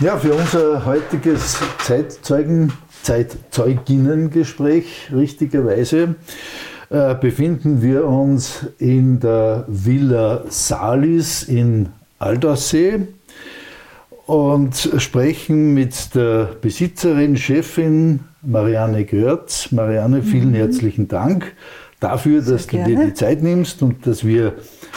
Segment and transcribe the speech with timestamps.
[0.00, 6.16] Ja, für unser heutiges Zeitzeugen, Zeitzeuginnengespräch richtigerweise
[6.90, 13.06] äh, befinden wir uns in der Villa Salis in Aldaussee
[14.26, 19.70] und sprechen mit der Besitzerin, Chefin Marianne Görz.
[19.70, 20.54] Marianne, vielen mhm.
[20.54, 21.54] herzlichen Dank
[22.00, 22.88] dafür, Sehr dass gerne.
[22.88, 24.54] du dir die Zeit nimmst und dass wir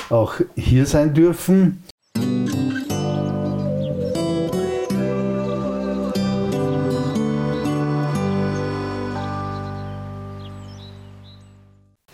[0.09, 1.83] auch hier sein dürfen.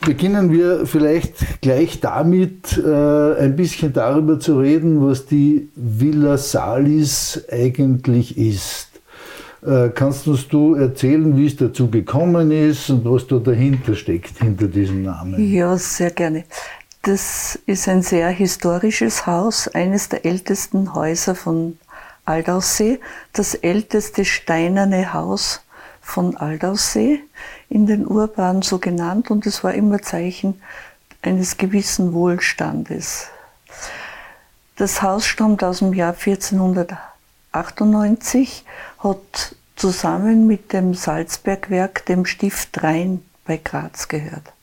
[0.05, 7.41] Beginnen wir vielleicht gleich damit, äh, ein bisschen darüber zu reden, was die Villa Salis
[7.51, 8.89] eigentlich ist.
[9.65, 14.39] Äh, kannst uns du erzählen, wie es dazu gekommen ist und was da dahinter steckt,
[14.39, 15.39] hinter diesem Namen?
[15.51, 16.43] Ja, sehr gerne.
[17.03, 21.77] Das ist ein sehr historisches Haus, eines der ältesten Häuser von
[22.25, 22.99] Aldaussee,
[23.33, 25.65] das älteste steinerne Haus
[26.01, 27.21] von Aldaussee
[27.69, 30.61] in den Urbanen so genannt und es war immer Zeichen
[31.21, 33.27] eines gewissen Wohlstandes.
[34.75, 38.65] Das Haus stammt aus dem Jahr 1498,
[38.99, 44.53] hat zusammen mit dem Salzbergwerk dem Stift Rhein bei Graz gehört.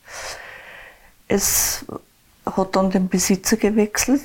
[1.29, 1.85] Es
[2.45, 4.23] hat dann den Besitzer gewechselt,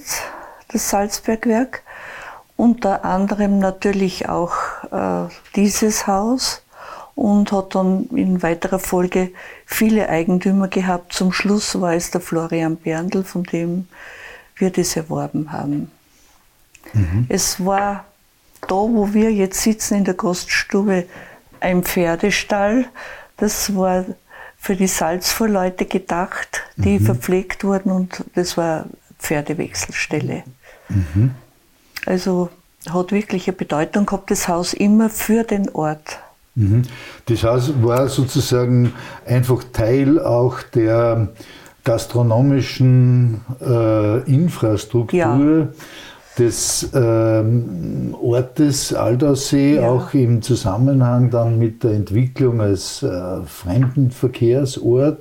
[0.69, 1.83] das Salzbergwerk,
[2.57, 4.55] unter anderem natürlich auch
[4.91, 6.63] äh, dieses Haus
[7.15, 9.31] und hat dann in weiterer Folge
[9.65, 11.13] viele Eigentümer gehabt.
[11.13, 13.87] Zum Schluss war es der Florian Berndl, von dem
[14.57, 15.91] wir das erworben haben.
[16.93, 17.25] Mhm.
[17.29, 18.05] Es war
[18.67, 21.05] da, wo wir jetzt sitzen in der Gaststube,
[21.59, 22.85] ein Pferdestall.
[23.37, 24.05] Das war
[24.57, 27.05] für die Salzvorleute gedacht, die mhm.
[27.05, 28.85] verpflegt wurden und das war
[29.19, 30.43] Pferdewechselstelle.
[30.89, 31.35] Mhm.
[32.05, 32.49] Also
[32.89, 36.19] hat wirklich eine Bedeutung gehabt, das Haus immer für den Ort.
[36.55, 36.83] Mhm.
[37.25, 38.93] Das Haus war sozusagen
[39.25, 41.29] einfach Teil auch der
[41.83, 45.67] gastronomischen äh, Infrastruktur ja.
[46.39, 49.87] des ähm, Ortes Aldaussee, ja.
[49.87, 55.19] auch im Zusammenhang dann mit der Entwicklung als äh, Fremdenverkehrsort.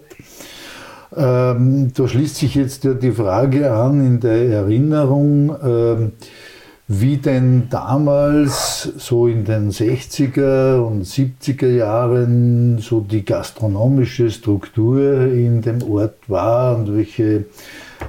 [1.16, 6.12] Ähm, da schließt sich jetzt ja die Frage an in der Erinnerung, ähm,
[6.86, 15.62] wie denn damals, so in den 60er und 70er Jahren, so die gastronomische Struktur in
[15.62, 17.46] dem Ort war und welche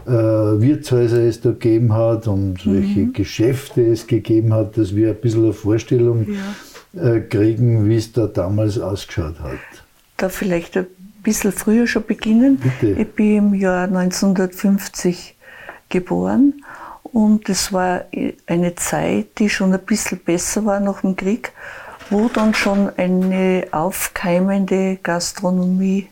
[0.06, 2.74] äh, Wirtshäuser es da gegeben hat und mhm.
[2.74, 6.28] welche Geschäfte es gegeben hat, dass wir ein bisschen eine Vorstellung
[6.94, 7.14] ja.
[7.16, 9.58] äh, kriegen, wie es da damals ausgeschaut hat.
[10.18, 10.88] Da vielleicht ein
[11.24, 12.58] bisschen früher schon beginnen.
[12.58, 13.00] Bitte.
[13.00, 15.38] Ich bin im Jahr 1950
[15.88, 16.65] geboren
[17.16, 18.02] und es war
[18.46, 21.54] eine Zeit, die schon ein bisschen besser war nach dem Krieg,
[22.10, 26.10] wo dann schon eine aufkeimende Gastronomie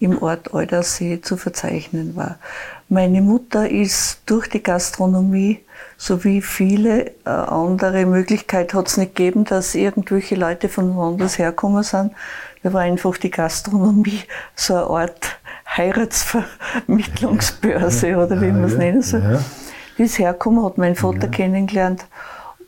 [0.00, 2.40] im Ort Eudersee zu verzeichnen war.
[2.88, 5.60] Meine Mutter ist durch die Gastronomie
[5.96, 11.84] sowie viele äh, andere Möglichkeiten hat es nicht gegeben, dass irgendwelche Leute von woanders herkommen
[11.84, 12.10] sind.
[12.64, 14.22] Da war einfach die Gastronomie
[14.56, 15.38] so eine Art
[15.76, 19.22] Heiratsvermittlungsbörse oder wie man es nennen soll.
[19.22, 19.38] Ja
[19.96, 21.28] die ist hergekommen, hat meinen Vater ja.
[21.28, 22.06] kennengelernt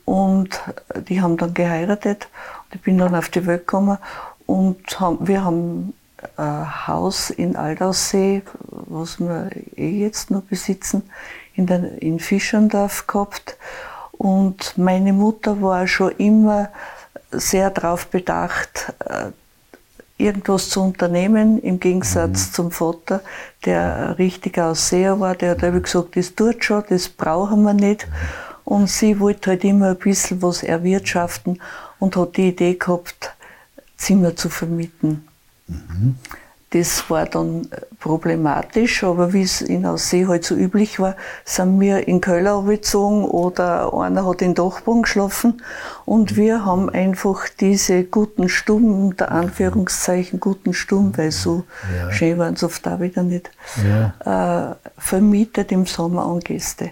[0.05, 0.61] und
[1.09, 2.27] die haben dann geheiratet.
[2.65, 3.97] Und ich bin dann auf die Welt gekommen
[4.45, 5.93] und haben, wir haben
[6.37, 11.03] ein Haus in Aldaussee, was wir eh jetzt noch besitzen,
[11.53, 13.57] in, der, in Fischendorf gehabt.
[14.11, 16.69] Und meine Mutter war schon immer
[17.31, 19.31] sehr darauf bedacht, äh,
[20.17, 22.53] irgendwas zu unternehmen, im Gegensatz mhm.
[22.53, 23.21] zum Vater,
[23.65, 25.81] der richtig Ausseher war, der hat mhm.
[25.81, 28.07] gesagt, das tut schon, das brauchen wir nicht.
[28.63, 31.61] Und sie wollte halt immer ein bisschen was erwirtschaften
[31.99, 33.33] und hat die Idee gehabt,
[33.95, 35.27] Zimmer zu vermieten.
[35.67, 36.15] Mhm.
[36.71, 37.69] Das war dann
[38.01, 43.23] problematisch, aber wie es in Aussee halt so üblich war, sind wir in Köln gezogen
[43.23, 45.61] oder einer hat in Dachboden geschlafen
[46.03, 51.63] und wir haben einfach diese guten Stuben, unter Anführungszeichen guten Stuben, weil so
[51.95, 52.11] ja.
[52.11, 53.49] schön waren es oft auch wieder nicht,
[53.85, 54.71] ja.
[54.71, 56.91] äh, vermietet im Sommer an Gäste.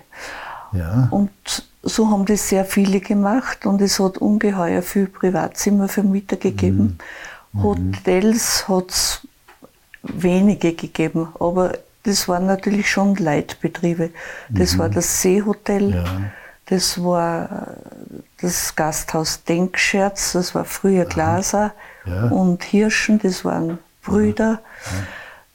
[0.72, 1.10] Ja.
[1.12, 1.32] Und
[1.84, 6.98] so haben das sehr viele gemacht und es hat ungeheuer viel Privatzimmervermieter gegeben.
[7.52, 7.64] Mhm.
[7.64, 9.28] Hotels hat es
[10.14, 11.74] wenige gegeben, aber
[12.04, 14.12] das waren natürlich schon Leitbetriebe.
[14.50, 14.80] Das mhm.
[14.80, 16.06] war das Seehotel, ja.
[16.68, 17.78] das war
[18.42, 21.74] das Gasthaus Denkscherz, das war früher Glaser
[22.06, 22.28] ja.
[22.28, 24.62] und Hirschen, das waren Brüder.
[24.86, 24.92] Ja.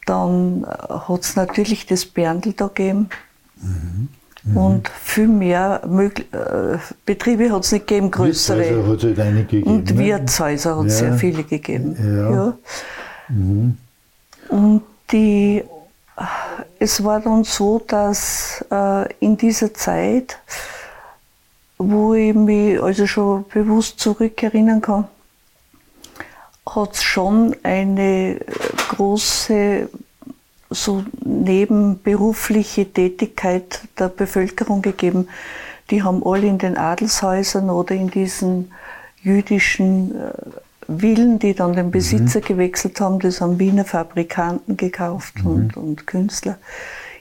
[0.06, 3.11] Dann hat es natürlich das Berndl da gegeben.
[3.56, 4.08] Mhm.
[4.43, 4.56] Mhm.
[4.56, 8.58] Und viel mehr äh, Betriebe hat es nicht gegeben, größere.
[8.58, 9.70] Wirtshäuser hat es halt gegeben.
[9.70, 9.99] Und ne?
[9.99, 11.97] Wirtshäuser hat es sehr viele gegeben.
[11.99, 12.55] Ja.
[13.29, 13.76] Mhm.
[14.50, 14.82] Und
[15.12, 15.62] die,
[16.79, 20.38] es war dann so, dass äh, in dieser Zeit,
[21.79, 25.08] wo ich mich also schon bewusst zurückerinnern kann,
[26.67, 28.41] hat es schon eine
[28.91, 29.88] große
[30.69, 35.29] so nebenberufliche Tätigkeit der Bevölkerung gegeben.
[35.91, 38.73] Die haben alle in den Adelshäusern oder in diesen
[39.23, 40.32] jüdischen äh,
[40.99, 42.45] Villen, die dann den Besitzer mhm.
[42.45, 45.51] gewechselt haben, das haben Wiener Fabrikanten gekauft mhm.
[45.51, 46.59] und, und Künstler,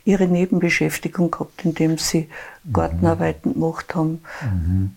[0.06, 2.30] ihre Nebenbeschäftigung gehabt, indem sie
[2.64, 2.74] mhm.
[2.74, 4.24] Gartenarbeiten gemacht haben.
[4.42, 4.92] Mhm.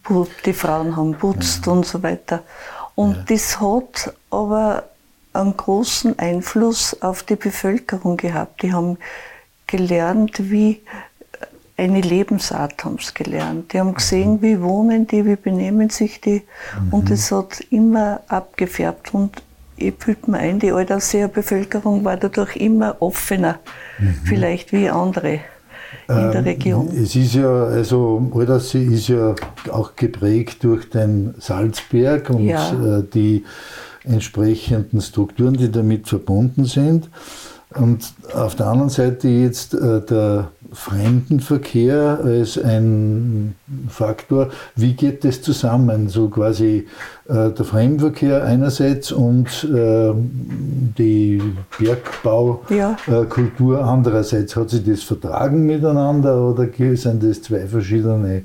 [0.45, 2.43] Die Frauen haben putzt und so weiter.
[2.95, 3.25] Und ja.
[3.29, 4.85] das hat aber
[5.33, 8.63] einen großen Einfluss auf die Bevölkerung gehabt.
[8.63, 8.99] Die haben
[9.67, 10.83] gelernt, wie
[11.77, 13.73] eine Lebensart haben sie gelernt.
[13.73, 16.43] Die haben gesehen, wie wohnen die, wie benehmen sich die.
[16.81, 16.93] Mhm.
[16.93, 19.15] Und das hat immer abgefärbt.
[19.15, 19.43] Und
[19.77, 23.59] ich fühlte mir ein, die Alderseer Bevölkerung war dadurch immer offener,
[23.99, 24.17] mhm.
[24.25, 25.41] vielleicht wie andere
[26.09, 26.89] in der ähm, Region.
[26.89, 29.35] Es ist ja, also Aldersee ist ja
[29.71, 32.99] auch geprägt durch den Salzberg und ja.
[32.99, 33.45] Äh, die
[34.05, 37.09] entsprechenden Strukturen, die damit verbunden sind.
[37.75, 43.55] Und auf der anderen Seite jetzt äh, der Fremdenverkehr als ein
[43.89, 44.51] Faktor.
[44.75, 46.09] Wie geht das zusammen?
[46.09, 46.87] So quasi
[47.29, 50.13] äh, der Fremdenverkehr einerseits und äh,
[50.99, 51.43] die
[51.79, 53.85] Bergbaukultur ja.
[53.85, 54.57] andererseits.
[54.57, 56.67] Hat sich das vertragen miteinander oder
[56.97, 58.43] sind das zwei verschiedene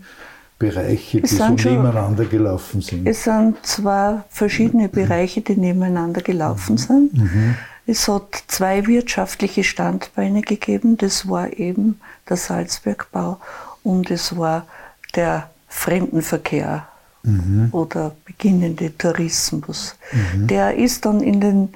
[0.59, 3.07] Bereiche, die so nebeneinander gelaufen sind?
[3.07, 6.77] Es sind zwei verschiedene Bereiche, die nebeneinander gelaufen mhm.
[6.77, 7.17] sind.
[7.17, 7.55] Mhm.
[7.87, 10.97] Es hat zwei wirtschaftliche Standbeine gegeben.
[10.97, 13.39] Das war eben der Salzbergbau
[13.83, 14.67] und es war
[15.15, 16.87] der Fremdenverkehr
[17.23, 17.69] mhm.
[17.71, 19.95] oder beginnende Tourismus.
[20.11, 20.47] Mhm.
[20.47, 21.69] Der ist dann in den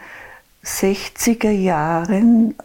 [0.65, 2.55] 60er Jahren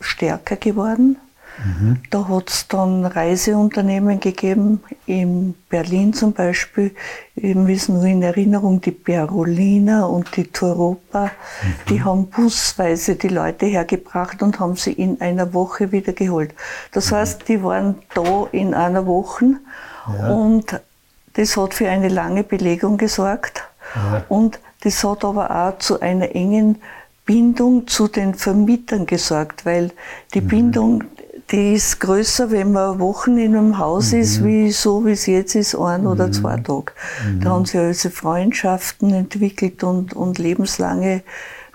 [0.00, 1.16] stärker geworden.
[1.58, 2.00] Mhm.
[2.10, 6.94] Da hat es dann Reiseunternehmen gegeben, in Berlin zum Beispiel,
[7.36, 11.74] eben ist nur in Erinnerung die Berolina und die Toropa, mhm.
[11.88, 16.54] die haben busweise die Leute hergebracht und haben sie in einer Woche wieder geholt.
[16.92, 17.16] Das mhm.
[17.16, 19.56] heißt, die waren da in einer Woche
[20.08, 20.30] ja.
[20.30, 20.80] und
[21.34, 23.62] das hat für eine lange Belegung gesorgt
[23.94, 24.24] ja.
[24.28, 26.80] und das hat aber auch zu einer engen
[27.24, 29.92] Bindung zu den Vermietern gesorgt, weil
[30.34, 30.48] die mhm.
[30.48, 31.04] Bindung
[31.50, 34.20] die ist größer, wenn man Wochen in einem Haus mhm.
[34.20, 36.06] ist, wie so wie es jetzt ist, ein mhm.
[36.06, 36.92] oder zwei Tage.
[37.26, 37.40] Mhm.
[37.40, 41.22] Da haben sich also Freundschaften entwickelt und, und lebenslange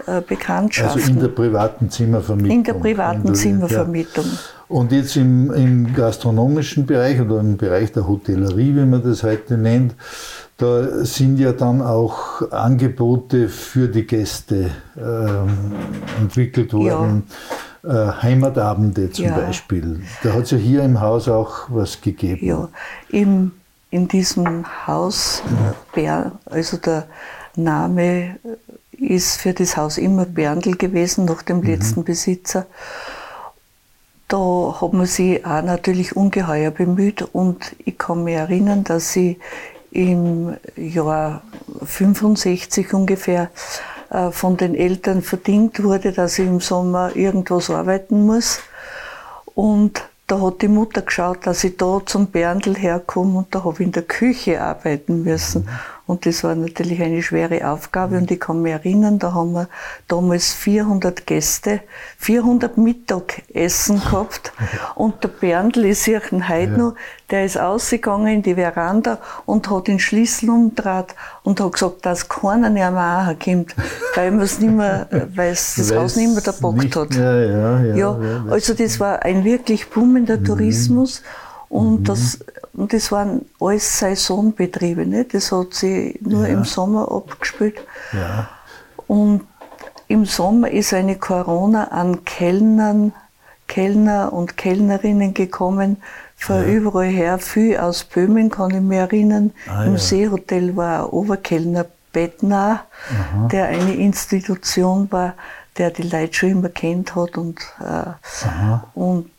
[0.08, 1.02] äh, Bekanntschaften.
[1.02, 2.58] Also in der privaten Zimmervermietung.
[2.58, 4.26] In der privaten in der, Zimmervermietung.
[4.26, 4.40] Ja.
[4.70, 9.58] Und jetzt im, im gastronomischen Bereich oder im Bereich der Hotellerie, wie man das heute
[9.58, 9.96] nennt,
[10.58, 15.50] da sind ja dann auch Angebote für die Gäste ähm,
[16.20, 17.24] entwickelt worden.
[17.30, 17.36] Ja
[17.84, 17.90] äh,
[18.22, 19.36] Heimatabende zum ja.
[19.36, 20.04] Beispiel.
[20.24, 22.46] Da hat es ja hier im Haus auch was gegeben.
[22.46, 22.70] Ja,
[23.10, 23.52] im,
[23.90, 25.42] in diesem Haus,
[25.94, 27.08] Bär, also der
[27.56, 28.38] Name
[28.92, 31.68] ist für das Haus immer Berndl gewesen, nach dem mhm.
[31.68, 32.66] letzten Besitzer.
[34.28, 39.40] Da hat man sich auch natürlich ungeheuer bemüht und ich kann mich erinnern, dass sie
[39.92, 41.42] im Jahr
[41.84, 43.99] 65 ungefähr äh,
[44.32, 48.60] von den Eltern verdient wurde, dass ich im Sommer irgendwas arbeiten muss.
[49.54, 53.76] Und da hat die Mutter geschaut, dass ich da zum Berndl herkomme und da habe
[53.80, 55.68] ich in der Küche arbeiten müssen.
[56.10, 59.70] Und das war natürlich eine schwere Aufgabe und ich kann mich erinnern, da haben wir
[60.08, 61.82] damals 400 Gäste,
[62.18, 64.52] 400 Mittagessen gehabt
[64.96, 66.78] und der Berndl ist hier heute ja.
[66.78, 66.96] noch,
[67.30, 71.14] der ist ausgegangen in die Veranda und hat den Schlüssel umgedreht
[71.44, 73.76] und hat gesagt, dass keiner mehr mal kommt,
[74.16, 77.14] weil man es nicht mehr, weil es das Haus nicht mehr erbockt hat.
[77.14, 80.46] Ja, ja, ja, ja, also das war ein wirklich boomender mhm.
[80.46, 81.22] Tourismus
[81.70, 82.04] und mhm.
[82.06, 82.40] das
[82.80, 85.26] und das waren alles Saisonbetriebe, ne?
[85.26, 86.54] das hat sich nur ja.
[86.54, 87.76] im Sommer abgespielt.
[88.14, 88.50] Ja.
[89.06, 89.42] Und
[90.08, 93.12] im Sommer ist eine Corona an Kellnern,
[93.68, 95.98] Kellner und Kellnerinnen gekommen,
[96.38, 96.64] von ja.
[96.64, 99.52] überall her, viel aus Böhmen kann ich mich erinnern.
[99.68, 99.98] Ah, Im ja.
[100.00, 102.86] Seehotel war ein Oberkellner Bettner,
[103.52, 105.34] der eine Institution war,
[105.78, 108.14] der die Leute schon immer kennt hat und, äh,
[108.98, 109.30] und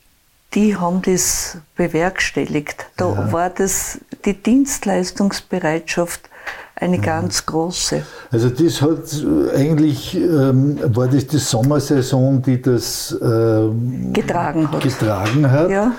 [0.55, 2.87] die haben das bewerkstelligt.
[2.97, 3.33] Da ja.
[3.33, 6.29] war das, die Dienstleistungsbereitschaft
[6.75, 7.03] eine ja.
[7.03, 8.05] ganz große.
[8.31, 14.83] Also das hat eigentlich, ähm, war das die Sommersaison, die das ähm, getragen hat.
[14.83, 15.71] Getragen hat.
[15.71, 15.93] Ja.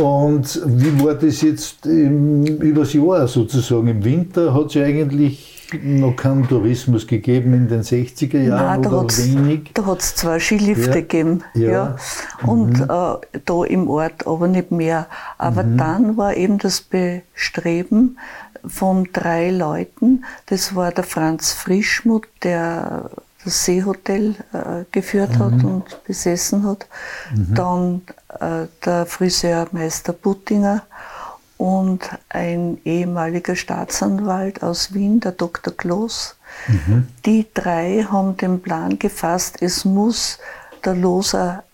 [0.00, 3.86] Und wie war das jetzt im, übers Jahr sozusagen?
[3.86, 9.08] Im Winter hat ja eigentlich noch keinen Tourismus gegeben in den 60er Jahren Nein, oder
[9.16, 9.70] wenig?
[9.74, 10.94] Da hat es zwei Skilifte ja.
[10.94, 11.44] gegeben.
[11.54, 11.70] Ja.
[11.70, 11.96] ja.
[12.46, 12.84] Und mhm.
[12.84, 15.06] äh, da im Ort, aber nicht mehr.
[15.38, 15.78] Aber mhm.
[15.78, 18.18] dann war eben das Bestreben
[18.66, 20.24] von drei Leuten.
[20.46, 23.10] Das war der Franz Frischmuth, der
[23.44, 25.38] das Seehotel äh, geführt mhm.
[25.38, 26.86] hat und besessen hat.
[27.34, 27.54] Mhm.
[27.54, 28.02] Dann
[28.40, 30.82] äh, der Friseurmeister Buttinger
[31.56, 35.74] und ein ehemaliger Staatsanwalt aus Wien, der Dr.
[35.74, 36.36] Kloß.
[36.68, 37.08] Mhm.
[37.24, 40.38] Die drei haben den Plan gefasst, es muss
[40.84, 41.64] der Loser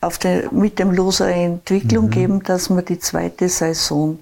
[0.00, 2.10] auf den, mit dem Loser eine Entwicklung mhm.
[2.10, 4.18] geben, dass man die zweite Saison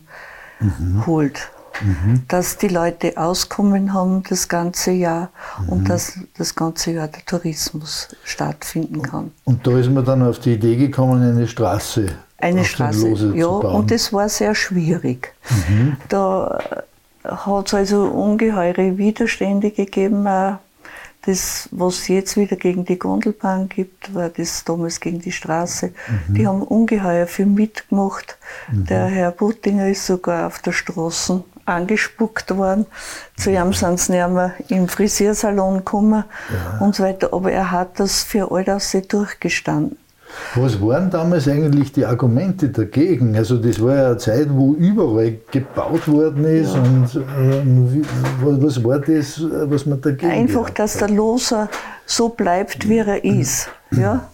[0.61, 1.06] mhm.
[1.06, 1.50] holt.
[1.83, 2.23] Mhm.
[2.28, 5.30] Dass die Leute Auskommen haben das ganze Jahr
[5.66, 5.85] und mhm.
[5.87, 9.33] dass das ganze Jahr der Tourismus stattfinden kann.
[9.44, 12.06] Und da ist man dann auf die Idee gekommen, eine Straße
[12.44, 15.34] eine Straße, ja, und das war sehr schwierig.
[15.68, 15.96] Mhm.
[16.08, 16.58] Da
[17.24, 20.28] hat es also ungeheure Widerstände gegeben.
[21.26, 25.92] Das, was jetzt wieder gegen die Gondelbahn gibt, war das damals gegen die Straße.
[26.28, 26.34] Mhm.
[26.34, 28.36] Die haben ungeheuer viel mitgemacht.
[28.70, 28.84] Mhm.
[28.86, 32.84] Der Herr Buttinger ist sogar auf der Straße angespuckt worden.
[33.38, 36.84] Zu ihm sind sie nicht mehr im Frisiersalon gekommen ja.
[36.84, 37.32] und so weiter.
[37.32, 39.96] Aber er hat das für all das durchgestanden.
[40.54, 43.36] Was waren damals eigentlich die Argumente dagegen?
[43.36, 46.80] Also das war ja eine Zeit, wo überall gebaut worden ist ja.
[46.80, 48.04] und ähm,
[48.40, 51.68] was war das, was man dagegen Einfach, dass der Loser
[52.06, 53.68] so bleibt, wie er ist.
[53.90, 54.28] Ja?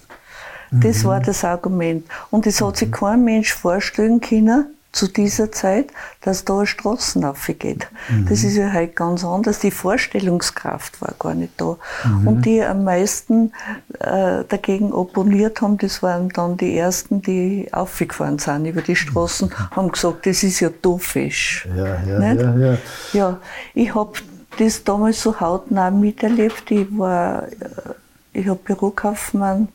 [0.70, 1.08] Das mhm.
[1.08, 2.04] war das Argument.
[2.30, 5.88] Und es hat sich kein Mensch vorstellen können, zu dieser Zeit,
[6.20, 7.86] dass da eine Straßen aufgeht.
[8.08, 8.26] Mhm.
[8.28, 9.60] Das ist ja halt ganz anders.
[9.60, 11.76] Die Vorstellungskraft war gar nicht da.
[12.04, 12.26] Mhm.
[12.26, 13.52] Und die am meisten
[14.00, 19.48] äh, dagegen opponiert haben, das waren dann die ersten, die aufgefahren sind über die Straßen,
[19.48, 19.70] mhm.
[19.76, 21.68] haben gesagt, das ist ja doofisch.
[21.76, 22.78] Ja, ja, ja, ja.
[23.12, 23.40] ja,
[23.74, 24.12] ich habe
[24.58, 26.68] das damals so hautnah miterlebt.
[26.70, 27.48] Ich war, äh,
[28.32, 29.68] ich habe Bürokaufmann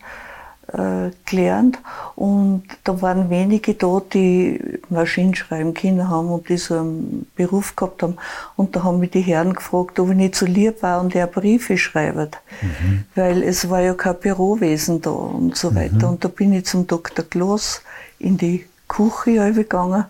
[0.78, 1.80] äh, gelernt
[2.16, 8.04] und da waren wenige da, die Maschinenschreiben können haben und die so einen Beruf gehabt
[8.04, 8.18] haben.
[8.56, 11.28] Und da haben mich die Herren gefragt, ob ich nicht so lieb war und er
[11.28, 12.38] Briefe schreibt.
[12.62, 13.06] Mhm.
[13.16, 16.08] Weil es war ja kein Bürowesen da und so weiter.
[16.08, 16.14] Mhm.
[16.14, 17.24] Und da bin ich zum Dr.
[17.24, 17.82] Kloss
[18.20, 20.06] in die Küche gegangen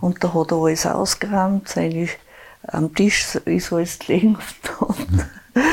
[0.00, 2.08] und da hat er alles ausgeräumt, seine,
[2.68, 4.38] am Tisch ist alles gelegen
[4.78, 5.64] und,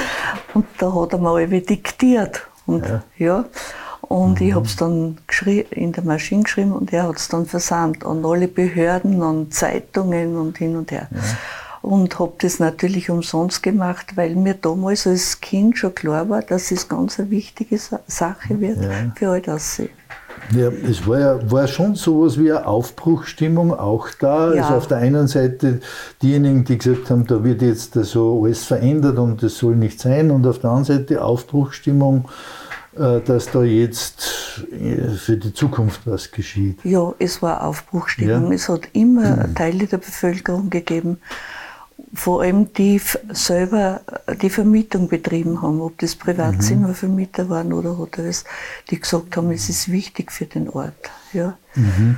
[0.54, 2.48] und da hat er mal diktiert.
[2.66, 3.04] Und, ja.
[3.18, 3.46] ja.
[4.08, 4.48] Und mhm.
[4.48, 5.18] ich habe es dann
[5.72, 10.38] in der Maschine geschrieben und er hat es dann versandt an alle Behörden, an Zeitungen
[10.38, 11.08] und hin und her.
[11.12, 11.20] Ja.
[11.82, 16.72] Und habe das natürlich umsonst gemacht, weil mir damals als Kind schon klar war, dass
[16.72, 18.90] es ganz eine wichtige Sache wird ja.
[19.16, 19.82] für all das.
[20.56, 24.54] Ja, es war ja war schon so etwas wie eine Aufbruchstimmung auch da.
[24.54, 24.64] Ja.
[24.64, 25.82] Also auf der einen Seite
[26.22, 30.32] diejenigen, die gesagt haben, da wird jetzt so alles verändert und das soll nicht sein,
[30.32, 32.30] und auf der anderen Seite Aufbruchstimmung
[32.98, 36.80] dass da jetzt äh, für die Zukunft was geschieht.
[36.84, 38.48] Ja, es war Aufbruchstimmung.
[38.48, 38.56] Ja.
[38.56, 39.56] Es hat immer mhm.
[39.56, 41.20] Teile der Bevölkerung gegeben,
[42.14, 47.50] vor allem die selber äh, die Vermietung betrieben haben, ob das Privatzimmervermieter mhm.
[47.50, 48.46] waren oder Hotels,
[48.90, 51.10] die gesagt haben, es ist wichtig für den Ort.
[51.34, 51.58] Ja.
[51.76, 52.18] Mhm.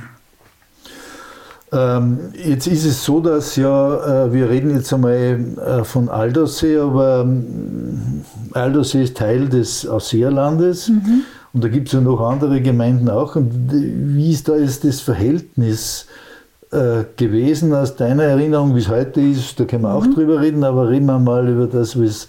[1.72, 6.78] Ähm, jetzt ist es so, dass ja, äh, wir reden jetzt einmal äh, von Aldersee,
[6.78, 11.22] aber ähm, Aldersee ist Teil des Ausseerlandes mhm.
[11.52, 13.36] und da gibt es ja noch andere Gemeinden auch.
[13.36, 16.06] Und wie ist da jetzt das Verhältnis
[16.72, 19.60] äh, gewesen aus deiner Erinnerung, wie es heute ist?
[19.60, 20.14] Da können wir auch mhm.
[20.14, 22.26] drüber reden, aber reden wir mal über das, was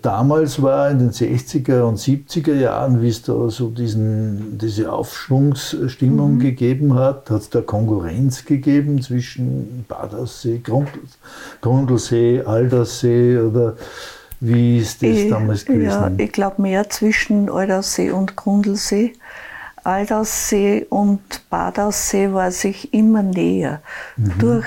[0.00, 6.34] damals war, in den 60er und 70er Jahren, wie es da so diesen, diese Aufschwungsstimmung
[6.34, 6.38] mhm.
[6.40, 10.62] gegeben hat, hat es da Konkurrenz gegeben zwischen Badersee,
[11.60, 13.76] Grundlsee, Aldersee oder
[14.40, 15.86] wie ist das ich, damals gewesen?
[15.86, 19.12] Ja, ich glaube mehr zwischen Aldersee und Grundlsee.
[19.88, 23.80] Aldaussee und Badaussee war sich immer näher.
[24.16, 24.38] Mhm.
[24.38, 24.66] Durch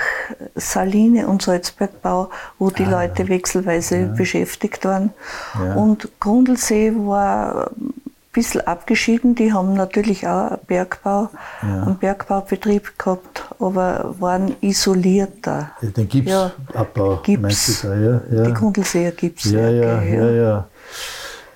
[0.56, 4.06] Saline und Salzbergbau, wo die ah, Leute wechselweise ja.
[4.08, 5.10] beschäftigt waren.
[5.54, 5.74] Ja.
[5.74, 7.94] Und Grundlsee war ein
[8.32, 9.36] bisschen abgeschieden.
[9.36, 11.30] Die haben natürlich auch Bergbau,
[11.62, 11.82] ja.
[11.84, 15.70] einen Bergbaubetrieb gehabt, aber waren isolierter.
[15.80, 18.42] Den Gipsabbau, ja, Gips, da, ja, ja.
[18.42, 19.44] Die Grundlseer Gips.
[19.44, 20.68] Ja, ja, ja, ja.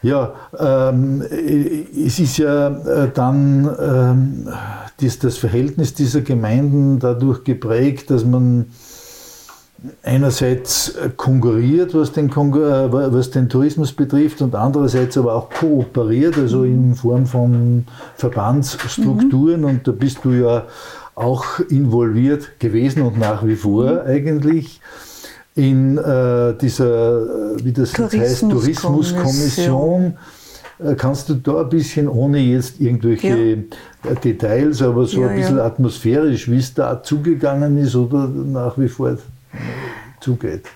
[0.07, 4.49] Ja, ähm, es ist ja äh, dann ähm,
[5.01, 8.67] das, das, Verhältnis dieser Gemeinden dadurch geprägt, dass man
[10.05, 16.63] einerseits konkurriert, was den, äh, was den Tourismus betrifft, und andererseits aber auch kooperiert, also
[16.63, 19.63] in Form von Verbandsstrukturen.
[19.63, 19.67] Mhm.
[19.67, 20.67] Und da bist du ja
[21.17, 24.01] auch involviert gewesen und nach wie vor mhm.
[24.07, 24.81] eigentlich
[25.57, 30.19] in äh, dieser, äh, wie das Tourismus heißt, Tourismuskommission.
[30.79, 34.11] Äh, kannst du da ein bisschen, ohne jetzt irgendwelche ja.
[34.11, 35.65] Äh, Details, aber so ja, ein bisschen ja.
[35.65, 39.17] atmosphärisch, wie es da zugegangen ist oder nach wie vor
[40.21, 40.67] zugeht?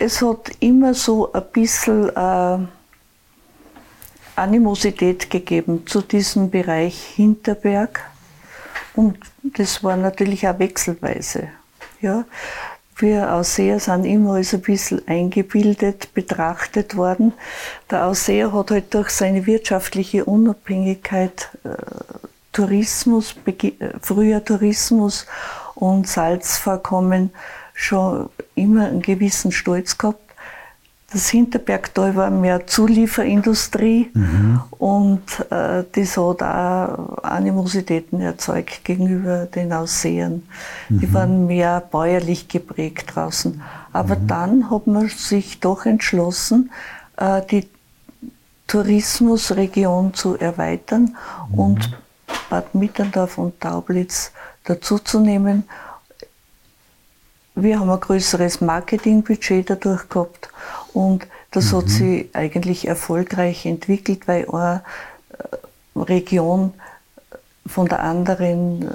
[0.00, 2.58] Es hat immer so ein bisschen äh,
[4.34, 8.00] Animosität gegeben zu diesem Bereich Hinterberg.
[8.94, 9.18] Und
[9.56, 11.48] das war natürlich auch wechselweise.
[12.00, 12.24] Ja.
[13.00, 17.32] Wir Ausseher sind immer als ein bisschen eingebildet betrachtet worden.
[17.90, 21.68] Der Ausseher hat halt durch seine wirtschaftliche Unabhängigkeit äh,
[22.52, 25.26] Tourismus, äh, früher Tourismus
[25.76, 27.30] und Salzvorkommen
[27.72, 30.27] schon immer einen gewissen Stolz gehabt.
[31.10, 34.60] Das Hinterbergtal war mehr Zulieferindustrie mhm.
[34.78, 40.42] und äh, das hat auch Animositäten erzeugt gegenüber den Aussehern.
[40.90, 41.00] Mhm.
[41.00, 43.62] Die waren mehr bäuerlich geprägt draußen.
[43.94, 44.26] Aber mhm.
[44.26, 46.70] dann hat man sich doch entschlossen,
[47.16, 47.66] äh, die
[48.66, 51.16] Tourismusregion zu erweitern
[51.50, 51.58] mhm.
[51.58, 51.98] und
[52.50, 54.30] Bad Mitterndorf und Taublitz
[54.64, 55.64] dazuzunehmen.
[57.54, 60.50] Wir haben ein größeres Marketingbudget dadurch gehabt
[60.98, 61.76] und das mhm.
[61.76, 64.82] hat sich eigentlich erfolgreich entwickelt, weil eine
[65.30, 66.74] äh, Region
[67.66, 68.88] von der anderen äh,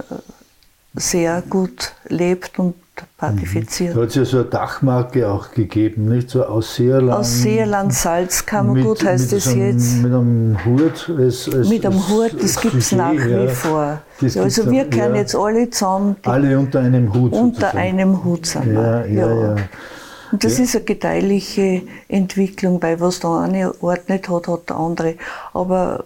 [0.95, 2.75] sehr gut lebt und
[3.17, 3.95] partifiziert.
[3.95, 6.29] Da hat es ja so eine Dachmarke auch gegeben, nicht?
[6.29, 7.19] So aus Seerland.
[7.19, 10.03] Aus Seerland Salzkammergut heißt es jetzt.
[10.03, 11.09] Mit einem Hut.
[11.17, 13.47] Als, als, mit einem Hut, das gibt es nach wie ja.
[13.47, 14.01] vor.
[14.19, 15.21] Ja, also wir können ja.
[15.21, 16.17] jetzt alle zusammen.
[16.23, 17.31] Alle unter einem Hut.
[17.31, 17.77] Unter sozusagen.
[17.77, 19.07] einem Hut sind ja, wir.
[19.07, 19.55] Ja, ja.
[20.33, 24.77] Und das ist eine gedeihliche Entwicklung, weil was der eine Ort nicht hat, hat der
[24.77, 25.13] andere.
[25.53, 26.05] Aber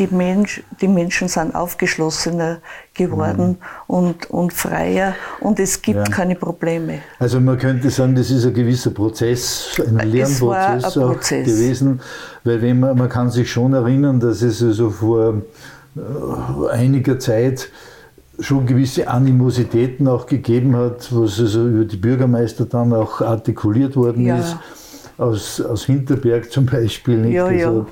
[0.00, 2.58] die, Mensch, die Menschen sind aufgeschlossener
[2.94, 3.56] geworden mhm.
[3.86, 6.04] und, und freier und es gibt ja.
[6.04, 6.98] keine Probleme.
[7.20, 11.46] Also man könnte sagen, das ist ein gewisser Prozess, ein Lernprozess ein Prozess.
[11.46, 12.00] gewesen,
[12.42, 15.42] weil wenn man, man kann sich schon erinnern, dass es also vor
[15.96, 17.68] äh, einiger Zeit
[18.42, 24.26] schon gewisse Animositäten auch gegeben hat, was also über die Bürgermeister dann auch artikuliert worden
[24.26, 24.38] ja.
[24.38, 24.56] ist,
[25.18, 27.18] aus, aus Hinterberg zum Beispiel.
[27.18, 27.34] Nicht?
[27.34, 27.86] Ja, also,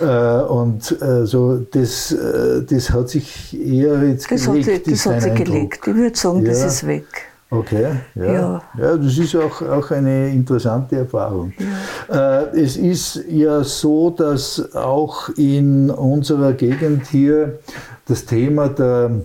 [0.00, 0.40] ja.
[0.40, 4.68] Äh, und äh, so, das, äh, das hat sich eher jetzt das gelegt.
[4.68, 5.86] Hat, das hat sich gelegt.
[5.86, 6.48] Ich würde sagen, ja.
[6.48, 7.06] das ist weg.
[7.50, 8.24] Okay, ja.
[8.24, 8.62] ja.
[8.78, 8.96] ja.
[8.96, 11.52] das ist auch, auch eine interessante Erfahrung.
[12.08, 12.40] Ja.
[12.40, 17.60] Äh, es ist ja so, dass auch in unserer Gegend hier
[18.06, 19.22] das Thema der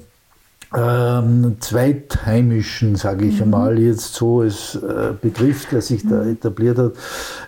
[0.75, 3.43] ähm, Zweitheimischen, sage ich mhm.
[3.43, 6.31] einmal jetzt so als äh, Begriff, der sich da mhm.
[6.31, 6.93] etabliert hat,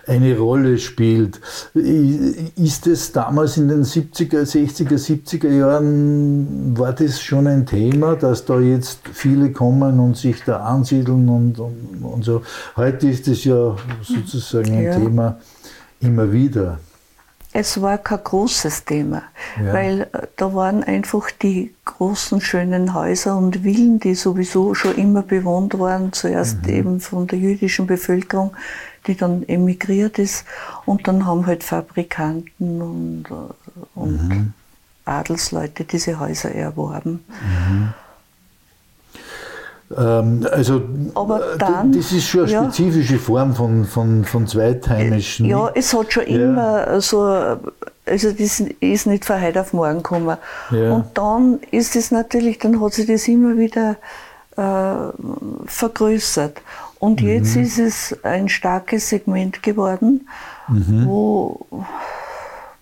[0.06, 1.40] eine Rolle spielt.
[1.74, 8.44] Ist es damals in den 70er, 60er, 70er Jahren, war das schon ein Thema, dass
[8.44, 12.42] da jetzt viele kommen und sich da ansiedeln und, und, und so?
[12.76, 14.96] Heute ist es ja sozusagen ein ja.
[14.96, 15.38] Thema
[16.00, 16.78] immer wieder
[17.52, 19.22] es war kein großes Thema,
[19.62, 19.72] ja.
[19.72, 25.22] weil äh, da waren einfach die großen schönen Häuser und Villen, die sowieso schon immer
[25.22, 26.68] bewohnt waren, zuerst mhm.
[26.68, 28.56] eben von der jüdischen Bevölkerung,
[29.06, 30.44] die dann emigriert ist
[30.86, 34.52] und dann haben halt Fabrikanten und, äh, und mhm.
[35.04, 37.24] Adelsleute diese Häuser erworben.
[37.28, 37.94] Mhm.
[39.96, 40.82] Ähm, also
[41.14, 45.46] Aber dann, das ist schon eine ja, spezifische Form von, von, von Zweitheimischen.
[45.46, 46.44] Ja, es hat schon ja.
[46.44, 50.36] immer so, also das ist nicht von heute auf morgen gekommen.
[50.70, 50.92] Ja.
[50.92, 53.96] Und dann ist es natürlich, dann hat sich das immer wieder
[54.56, 55.12] äh,
[55.66, 56.60] vergrößert.
[56.98, 57.28] Und mhm.
[57.28, 60.28] jetzt ist es ein starkes Segment geworden,
[60.68, 61.06] mhm.
[61.06, 61.66] wo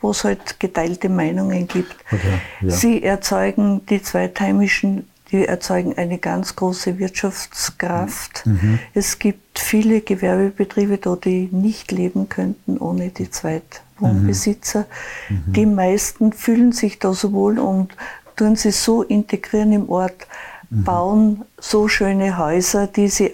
[0.03, 1.95] wo es halt geteilte Meinungen gibt.
[2.11, 2.71] Okay, ja.
[2.71, 8.45] Sie erzeugen die Zweitheimischen die erzeugen eine ganz große Wirtschaftskraft.
[8.47, 8.79] Mhm.
[8.95, 14.87] Es gibt viele Gewerbebetriebe da, die nicht leben könnten ohne die Zweitwohnbesitzer.
[15.29, 15.37] Mhm.
[15.47, 15.53] mhm.
[15.53, 17.95] Die meisten fühlen sich da so wohl und
[18.37, 20.27] tun sie so integrieren im Ort,
[20.71, 20.85] mhm.
[20.85, 23.33] bauen so schöne Häuser, die sie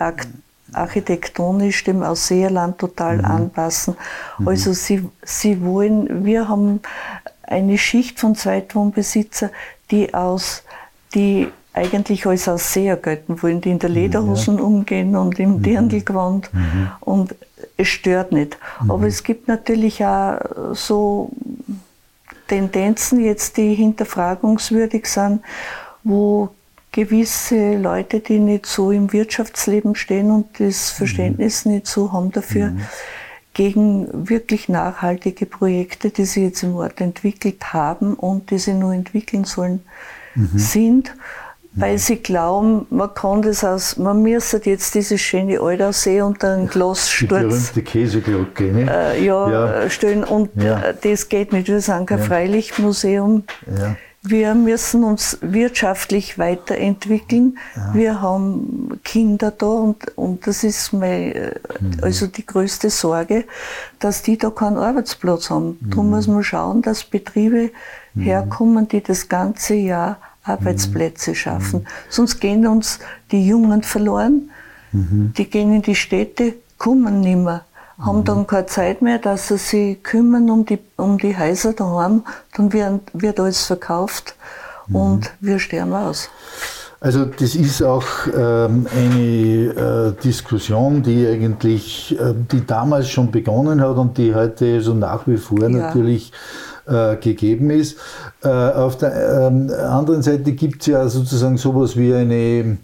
[0.72, 3.24] architektonisch dem Ausseerland total mhm.
[3.24, 3.96] anpassen.
[4.38, 4.48] Mhm.
[4.48, 6.80] Also sie, sie wollen, wir haben
[7.42, 9.50] eine Schicht von Zweitwohnbesitzer,
[9.90, 10.64] die aus,
[11.14, 14.64] die eigentlich als Ausseher gelten wollen, die in der Lederhosen ja.
[14.64, 15.62] umgehen und im mhm.
[15.62, 16.90] Dirndlgewand mhm.
[17.00, 17.34] und
[17.76, 18.56] es stört nicht.
[18.80, 18.90] Mhm.
[18.90, 20.38] Aber es gibt natürlich auch
[20.72, 21.30] so
[22.48, 25.42] Tendenzen jetzt, die hinterfragungswürdig sind,
[26.02, 26.48] wo
[26.92, 31.72] gewisse Leute, die nicht so im Wirtschaftsleben stehen und das Verständnis mhm.
[31.72, 32.80] nicht so haben dafür, mhm.
[33.52, 38.94] gegen wirklich nachhaltige Projekte, die sie jetzt im Ort entwickelt haben und die sie nur
[38.94, 39.82] entwickeln sollen,
[40.34, 40.50] mhm.
[40.54, 41.14] sind
[41.76, 46.68] weil sie glauben, man kann das aus, man müsste jetzt diese schöne Aldersee unter einen
[46.68, 47.18] Glassturz.
[47.20, 48.90] Die berühmte Käseglocke, ne?
[48.90, 50.80] Äh, ja, ja, stellen und ja.
[50.80, 51.68] Äh, das geht nicht.
[51.68, 52.24] Wir sind kein ja.
[52.24, 53.44] Freilichtmuseum.
[53.78, 53.96] Ja.
[54.22, 57.58] Wir müssen uns wirtschaftlich weiterentwickeln.
[57.76, 57.94] Ja.
[57.94, 61.98] Wir haben Kinder da und, und das ist mein, äh, mhm.
[62.02, 63.44] also die größte Sorge,
[64.00, 65.78] dass die da keinen Arbeitsplatz haben.
[65.80, 65.90] Mhm.
[65.90, 67.70] Darum muss man schauen, dass Betriebe
[68.14, 68.22] mhm.
[68.22, 71.80] herkommen, die das ganze Jahr Arbeitsplätze schaffen.
[71.80, 71.86] Mhm.
[72.08, 72.98] Sonst gehen uns
[73.30, 74.50] die Jungen verloren,
[74.92, 75.32] mhm.
[75.36, 77.64] die gehen in die Städte, kommen nicht mehr,
[77.98, 82.24] haben dann keine Zeit mehr, dass sie sich kümmern um die, um die Häuser daheim,
[82.54, 84.34] dann wird, wird alles verkauft
[84.92, 86.30] und wir sterben aus.
[86.98, 93.82] Also das ist auch ähm, eine äh, Diskussion, die eigentlich, äh, die damals schon begonnen
[93.82, 95.68] hat und die heute so nach wie vor ja.
[95.68, 96.32] natürlich
[96.86, 97.98] äh, gegeben ist.
[98.42, 102.78] Äh, auf der ähm, anderen Seite gibt es ja sozusagen sowas wie eine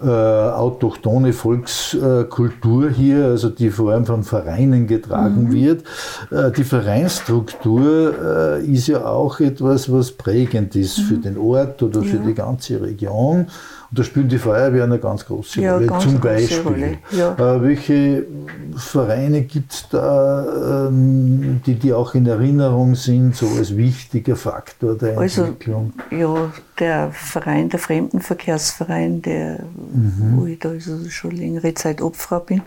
[0.00, 5.52] äh, autochtone Volkskultur hier, also die vor allem von Vereinen getragen mhm.
[5.52, 5.84] wird.
[6.30, 8.14] Äh, die Vereinsstruktur
[8.60, 11.02] äh, ist ja auch etwas, was prägend ist mhm.
[11.02, 12.06] für den Ort oder ja.
[12.06, 13.46] für die ganze Region.
[13.90, 16.60] Und da spielen die Feuerwehren eine ganz große ja, Rolle, ganz zum Beispiel.
[16.60, 16.98] Rolle.
[17.10, 17.32] Ja.
[17.34, 18.26] Äh, welche
[18.76, 24.94] Vereine gibt es da, ähm, die, die auch in Erinnerung sind, so als wichtiger Faktor
[24.96, 25.94] der also, Entwicklung?
[26.10, 30.34] Ja, der Verein, der Fremdenverkehrsverein, der, mhm.
[30.36, 32.62] wo ich da also schon längere Zeit Opfer bin.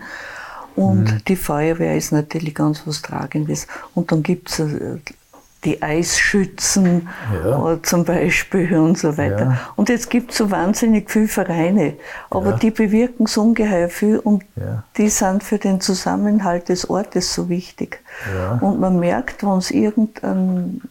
[0.76, 1.22] Und mhm.
[1.28, 3.68] die Feuerwehr ist natürlich ganz was Tragendes.
[3.94, 4.98] Und dann gibt es äh,
[5.63, 7.08] die Eisschützen
[7.43, 7.74] ja.
[7.74, 9.45] Äh, zum Beispiel und so weiter.
[9.45, 9.60] Ja.
[9.76, 11.93] Und jetzt gibt es so wahnsinnig viele Vereine,
[12.30, 12.58] aber ja.
[12.58, 14.43] die bewirken so ungeheuer viel und
[14.97, 18.02] die sind für den Zusammenhalt des Ortes so wichtig.
[18.60, 20.82] Und man merkt, wenn es irgendeinem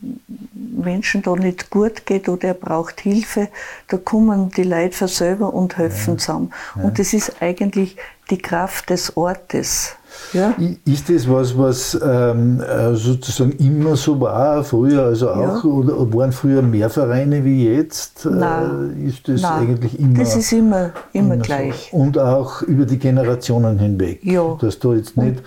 [0.53, 3.49] Menschen da nicht gut geht oder er braucht Hilfe,
[3.89, 6.53] da kommen die Leute von selber und helfen zusammen.
[6.77, 7.97] Und das ist eigentlich
[8.31, 9.97] die Kraft des Ortes.
[10.33, 10.55] Ja.
[10.85, 15.71] Ist das was, was ähm, äh, sozusagen immer so war, früher also auch, ja.
[15.71, 18.27] oder waren früher mehr Vereine wie jetzt?
[18.27, 19.05] Äh, Nein.
[19.07, 19.63] Ist das Nein.
[19.63, 20.19] eigentlich immer?
[20.19, 21.89] Das ist immer, immer, immer gleich.
[21.91, 21.97] So.
[21.97, 24.21] Und auch über die Generationen hinweg.
[24.23, 24.57] Ja.
[24.61, 25.43] Dass da jetzt nicht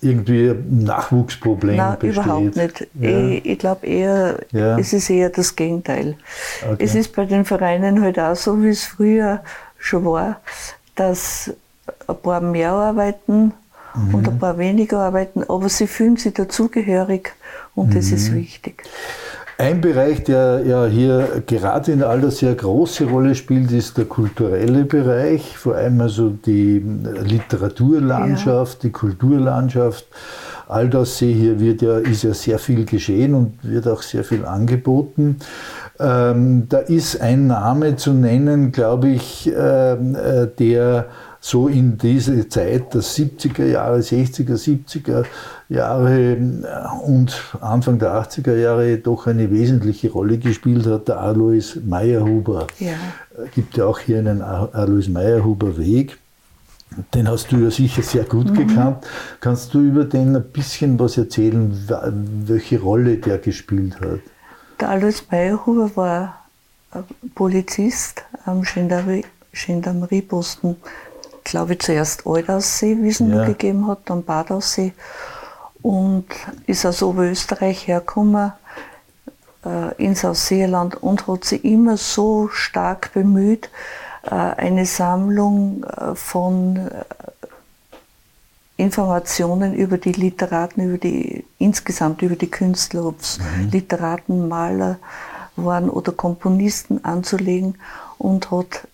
[0.00, 2.24] irgendwie ein Nachwuchsproblem Nein, besteht.
[2.24, 2.88] überhaupt nicht.
[3.00, 3.08] Ja.
[3.08, 4.78] Ich, ich glaube eher, ja.
[4.78, 6.16] es ist eher das Gegenteil.
[6.62, 6.84] Okay.
[6.84, 9.40] Es ist bei den Vereinen halt auch so, wie es früher
[9.78, 10.40] schon war,
[10.94, 11.50] dass
[12.06, 13.54] ein paar mehr arbeiten
[13.98, 14.14] mhm.
[14.14, 17.32] und ein paar weniger arbeiten, aber sie fühlen sich dazugehörig
[17.74, 17.94] und mhm.
[17.94, 18.84] das ist wichtig.
[19.60, 24.84] Ein Bereich, der ja hier gerade in aller sehr große Rolle spielt, ist der kulturelle
[24.84, 28.88] Bereich, vor allem also die Literaturlandschaft, ja.
[28.88, 30.06] die Kulturlandschaft.
[30.68, 34.22] All das sehe hier wird ja, ist ja sehr viel geschehen und wird auch sehr
[34.22, 35.38] viel angeboten.
[35.98, 41.06] Ähm, da ist ein Name zu nennen, glaube ich, ähm, äh, der
[41.40, 45.24] so in diese Zeit der 70er Jahre, 60er, 70er
[45.68, 46.36] Jahre
[47.04, 52.68] und Anfang der 80er Jahre doch eine wesentliche Rolle gespielt hat, der Alois Meyerhuber.
[52.78, 52.94] Ja.
[53.54, 56.18] Gibt ja auch hier einen Alois Meyerhuber Weg.
[57.14, 58.66] Den hast du ja sicher sehr gut mhm.
[58.66, 59.06] gekannt.
[59.40, 61.70] Kannst du über den ein bisschen was erzählen,
[62.46, 64.20] welche Rolle der gespielt hat?
[64.80, 66.46] Der Alois Meyerhuber war
[67.34, 70.76] Polizist am Gendarmerieposten
[71.48, 73.44] glaube ich, zuerst Aldaussee, wie es ihn ja.
[73.44, 74.92] gegeben hat, dann Badaussee
[75.82, 76.26] und
[76.66, 78.52] ist aus Oberösterreich hergekommen
[79.64, 83.70] äh, ins Ausseeland und hat sich immer so stark bemüht,
[84.24, 87.04] äh, eine Sammlung äh, von äh,
[88.76, 93.70] Informationen über die Literaten, über die, insgesamt über die Künstler, ob es mhm.
[93.70, 94.98] Literaten, Maler
[95.56, 97.76] waren oder Komponisten anzulegen
[98.18, 98.87] und hat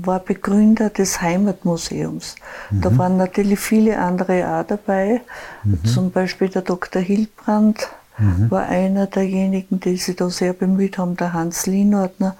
[0.00, 2.36] war Begründer des Heimatmuseums.
[2.70, 2.80] Mhm.
[2.80, 5.20] Da waren natürlich viele andere auch dabei.
[5.64, 5.84] Mhm.
[5.84, 7.02] Zum Beispiel der Dr.
[7.02, 8.50] Hildbrand mhm.
[8.50, 12.36] war einer derjenigen, die sich da sehr bemüht haben, der Hans Lienordner.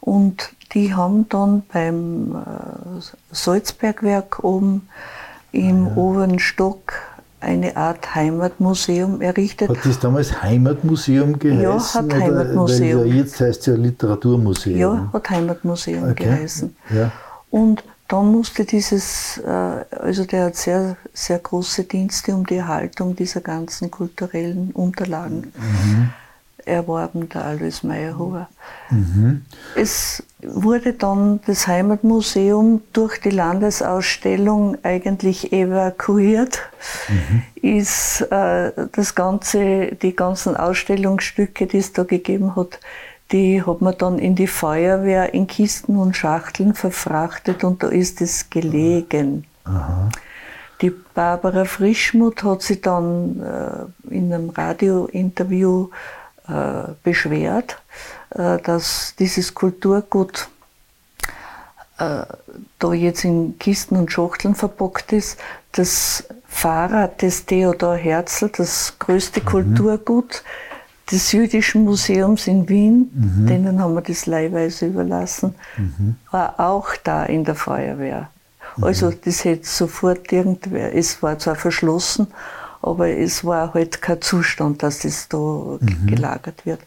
[0.00, 4.88] Und die haben dann beim äh, Salzbergwerk oben
[5.52, 5.96] im ja.
[5.96, 6.92] oberen Stock
[7.46, 9.70] eine Art Heimatmuseum errichtet.
[9.70, 11.62] Hat das damals Heimatmuseum geheißen?
[11.62, 13.00] Ja, hat Heimatmuseum.
[13.00, 14.78] Weil jetzt heißt es ja Literaturmuseum.
[14.78, 16.24] Ja, hat Heimatmuseum okay.
[16.24, 16.76] geheißen.
[16.90, 17.12] Ja.
[17.50, 23.16] Und dann musste dieses, äh, also der hat sehr, sehr große Dienste um die Erhaltung
[23.16, 26.10] dieser ganzen kulturellen Unterlagen mhm.
[26.66, 28.48] Erworben, der Alois Meyerhuber.
[28.90, 29.44] Mhm.
[29.74, 36.60] Es wurde dann das Heimatmuseum durch die Landesausstellung eigentlich evakuiert.
[37.08, 37.42] Mhm.
[37.62, 42.80] Ist äh, das ganze, die ganzen Ausstellungsstücke, die es da gegeben hat,
[43.32, 48.20] die hat man dann in die Feuerwehr in Kisten und Schachteln verfrachtet und da ist
[48.20, 49.44] es gelegen.
[49.64, 50.10] Aha.
[50.82, 55.88] Die Barbara Frischmuth hat sich dann äh, in einem Radiointerview
[56.48, 57.80] äh, beschwert,
[58.30, 60.48] äh, dass dieses Kulturgut
[61.98, 62.22] äh,
[62.78, 65.38] da jetzt in Kisten und Schachteln verpackt ist.
[65.72, 69.44] Das Fahrrad des Theodor Herzl, das größte mhm.
[69.44, 70.42] Kulturgut
[71.10, 73.46] des Jüdischen Museums in Wien, mhm.
[73.46, 76.16] denen haben wir das leihweise überlassen, mhm.
[76.30, 78.30] war auch da in der Feuerwehr.
[78.80, 82.26] Also das hätte sofort irgendwer, es war zwar verschlossen,
[82.82, 86.06] aber es war halt kein Zustand, dass das da mhm.
[86.06, 86.80] gelagert wird.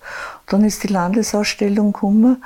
[0.48, 2.44] Dann ist die Landesausstellung gekommen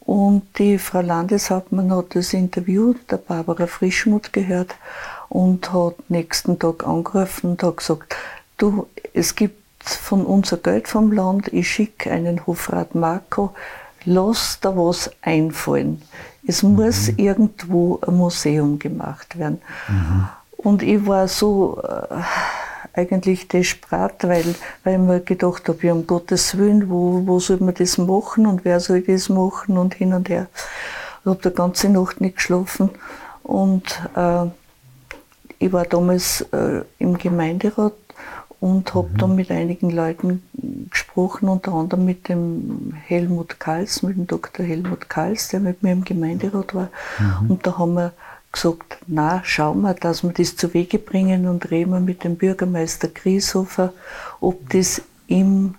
[0.00, 4.74] und die Frau Landeshauptmann hat das Interview der Barbara Frischmuth gehört
[5.28, 8.14] und hat nächsten Tag angerufen und hat gesagt,
[8.58, 13.54] du, es gibt von unser Geld vom Land, ich schicke einen Hofrat Marco,
[14.04, 16.02] lass da was einfallen.
[16.46, 16.74] Es mhm.
[16.74, 19.60] muss irgendwo ein Museum gemacht werden.
[19.88, 20.28] Mhm.
[20.56, 22.16] Und ich war so äh,
[22.94, 24.54] eigentlich desperat, weil,
[24.84, 28.46] weil ich mir gedacht habe, ja, um Gottes Willen, wo, wo soll man das machen
[28.46, 30.46] und wer soll das machen und hin und her.
[31.20, 32.90] Ich habe die ganze Nacht nicht geschlafen
[33.42, 34.46] und äh,
[35.58, 37.94] ich war damals äh, im Gemeinderat
[38.60, 39.18] und habe mhm.
[39.18, 40.42] dann mit einigen Leuten
[40.90, 44.64] gesprochen, unter anderem mit dem Helmut Kals, mit dem Dr.
[44.64, 46.88] Helmut Kals, der mit mir im Gemeinderat war.
[47.18, 47.50] Mhm.
[47.50, 48.12] Und da haben wir
[48.54, 52.36] gesagt, na, schauen wir, dass wir das zu Wege bringen und reden wir mit dem
[52.36, 53.92] Bürgermeister Grieshofer,
[54.40, 55.74] ob das im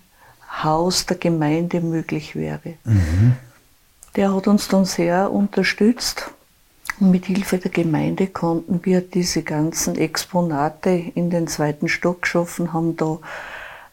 [0.63, 2.75] Haus der Gemeinde möglich wäre.
[2.83, 3.33] Mhm.
[4.15, 6.31] Der hat uns dann sehr unterstützt
[6.99, 12.71] und mit Hilfe der Gemeinde konnten wir diese ganzen Exponate in den zweiten Stock geschaffen,
[12.71, 13.19] haben da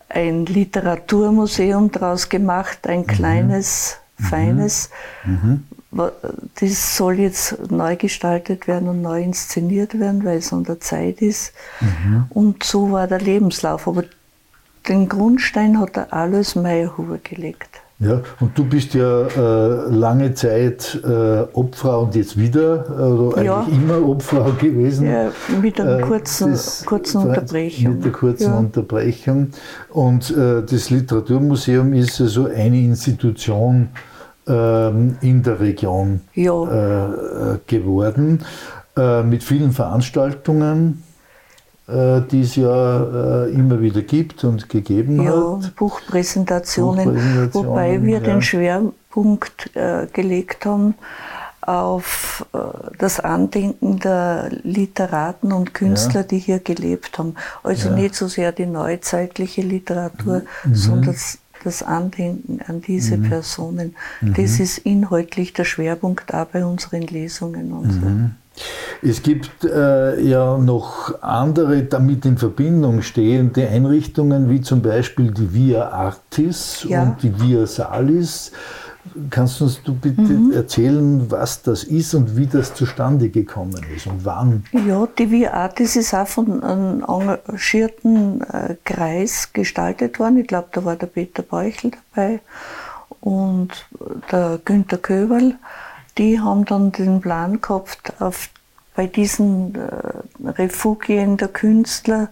[0.09, 3.07] ein Literaturmuseum draus gemacht, ein mhm.
[3.07, 4.25] kleines, mhm.
[4.25, 4.90] feines.
[5.25, 5.64] Mhm.
[5.92, 11.20] Das soll jetzt neu gestaltet werden und neu inszeniert werden, weil es an der Zeit
[11.20, 11.52] ist.
[11.81, 12.24] Mhm.
[12.31, 13.87] Und so war der Lebenslauf.
[13.87, 14.05] Aber
[14.88, 17.83] den Grundstein hat der Alois Meyerhuber gelegt.
[17.98, 23.44] Ja, und du bist ja äh, lange Zeit äh, Obfrau und jetzt wieder, also eigentlich
[23.44, 23.66] ja.
[23.70, 25.09] immer Obfrau gewesen.
[25.09, 27.94] Ja, mit einer äh, kurzen, kurzen Unterbrechung.
[27.94, 28.59] Mit der kurzen ja.
[28.59, 29.50] Unterbrechung.
[29.90, 33.90] Und äh, das Literaturmuseum ist also eine Institution
[34.46, 36.52] ähm, in der Region ja.
[36.52, 38.44] Äh, geworden,
[38.96, 41.02] äh, mit vielen Veranstaltungen
[41.88, 45.74] äh, die es ja äh, immer wieder gibt und gegeben ja, hat.
[45.74, 48.20] Buchpräsentationen, Buchpräsentationen wobei wir ja.
[48.20, 50.94] den Schwerpunkt äh, gelegt haben
[51.61, 52.59] auf äh,
[52.98, 56.26] das Andenken der Literaten und Künstler, ja.
[56.26, 57.35] die hier gelebt haben.
[57.62, 60.74] Also nicht so sehr die neuzeitliche Literatur, mhm.
[60.74, 61.16] sondern
[61.64, 63.29] das, Andenken an diese mhm.
[63.29, 63.96] Personen.
[64.20, 64.35] Mhm.
[64.35, 68.01] Das ist inhaltlich der Schwerpunkt auch bei unseren Lesungen und so.
[68.01, 68.31] Mhm.
[69.01, 75.55] Es gibt äh, ja noch andere damit in Verbindung stehende Einrichtungen, wie zum Beispiel die
[75.55, 77.03] Via Artis ja.
[77.03, 78.53] und die Via Salis.
[79.30, 80.52] Kannst du uns du bitte mhm.
[80.52, 84.64] erzählen, was das ist und wie das zustande gekommen ist und wann?
[84.72, 90.38] Ja, die Via Artis ist auch von einem engagierten äh, Kreis gestaltet worden.
[90.38, 92.40] Ich glaube, da war der Peter Beuchel dabei
[93.20, 93.86] und
[94.30, 95.56] der Günter Köberl
[96.18, 98.48] die haben dann den Plan gehabt, auf,
[98.94, 102.28] bei diesen äh, Refugien der Künstler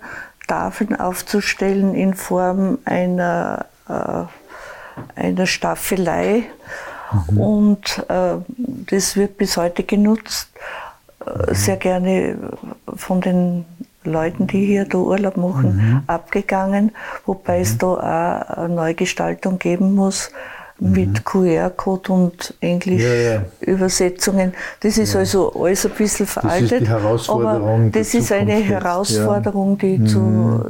[0.46, 4.24] Tafeln aufzustellen in Form einer, äh,
[5.14, 6.44] einer Staffelei.
[7.30, 7.40] Mhm.
[7.40, 10.50] Und äh, das wird bis heute genutzt,
[11.24, 12.36] äh, sehr gerne
[12.94, 13.64] von den
[14.04, 16.02] Leuten, die hier da Urlaub machen, mhm.
[16.06, 16.92] abgegangen,
[17.26, 17.62] wobei mhm.
[17.62, 20.30] es da auch eine Neugestaltung geben muss
[20.80, 21.24] mit mhm.
[21.24, 24.38] QR-Code und Englisch-Übersetzungen.
[24.38, 24.52] Ja, ja.
[24.80, 25.20] Das ist ja.
[25.20, 26.62] also alles ein bisschen veraltet.
[26.62, 27.80] Das ist die Herausforderung.
[27.82, 30.06] Aber das ist eine Herausforderung, die mhm.
[30.06, 30.64] zu,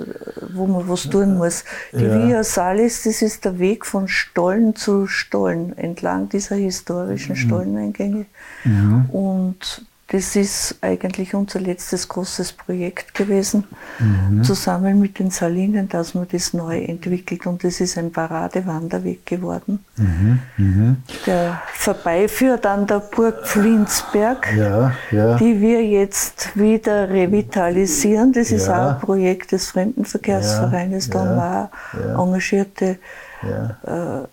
[0.53, 1.65] wo man was tun muss.
[1.93, 7.37] Die Via Salis, das ist der Weg von Stollen zu Stollen, entlang dieser historischen mhm.
[7.37, 8.27] Stolleneingänge.
[8.65, 9.11] Mhm.
[9.11, 13.65] Und das ist eigentlich unser letztes großes Projekt gewesen,
[14.01, 14.43] mhm.
[14.43, 17.47] zusammen mit den Salinen, dass man das neu entwickelt.
[17.47, 20.41] Und das ist ein Paradewanderweg geworden, mhm.
[20.57, 20.97] Mhm.
[21.27, 25.37] der vorbeiführt an der Burg Flinsberg, ja, ja.
[25.37, 28.33] die wir jetzt wieder revitalisieren.
[28.33, 28.75] Das ist ja.
[28.75, 31.09] auch ein Projekt des Fremdenverkehrsvereines.
[31.11, 32.99] Da haben wir auch engagierte
[33.43, 34.27] äh,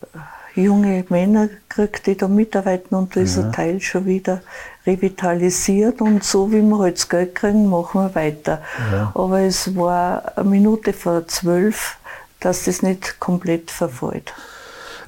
[0.63, 3.51] junge Männer gekriegt, die da mitarbeiten und dieser ja.
[3.51, 4.41] Teil schon wieder
[4.85, 8.61] revitalisiert und so wie wir halt das Geld kriegen, machen wir weiter.
[8.91, 9.11] Ja.
[9.13, 11.97] Aber es war eine Minute vor zwölf,
[12.39, 14.33] dass das nicht komplett verfällt.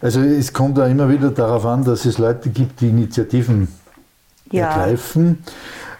[0.02, 3.68] Also es kommt da immer wieder darauf an, dass es Leute gibt, die Initiativen
[4.52, 4.68] ja.
[4.68, 5.44] ergreifen.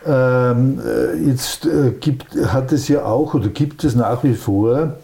[0.06, 4.96] Ähm, äh, jetzt äh, gibt, hat es ja auch oder gibt es nach wie vor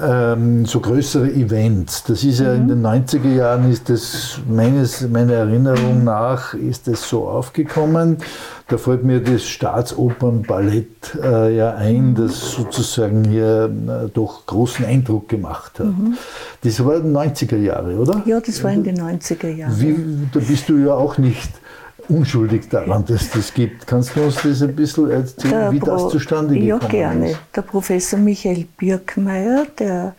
[0.00, 2.04] ähm, so größere Events.
[2.04, 2.62] Das ist ja mhm.
[2.62, 8.18] in den 90er Jahren, ist das meines, meiner Erinnerung nach, ist das so aufgekommen.
[8.68, 12.14] Da fällt mir das Staatsopernballett äh, ja ein, mhm.
[12.14, 15.86] das sozusagen hier äh, doch großen Eindruck gemacht hat.
[15.86, 16.16] Mhm.
[16.62, 18.22] Das war in den 90er Jahre, oder?
[18.26, 19.80] Ja, das war in den 90er Jahren.
[19.80, 19.96] Wie,
[20.32, 21.50] da bist du ja auch nicht
[22.10, 23.86] unschuldig daran, dass das gibt.
[23.86, 26.82] Kannst du uns das ein bisschen erzählen, der wie das zustande gekommen ist?
[26.82, 27.34] Ja, gerne.
[27.54, 30.14] Der Professor Michael Birkmeier, der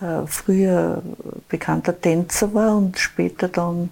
[0.00, 1.02] äh, früher
[1.48, 3.90] bekannter Tänzer war und später dann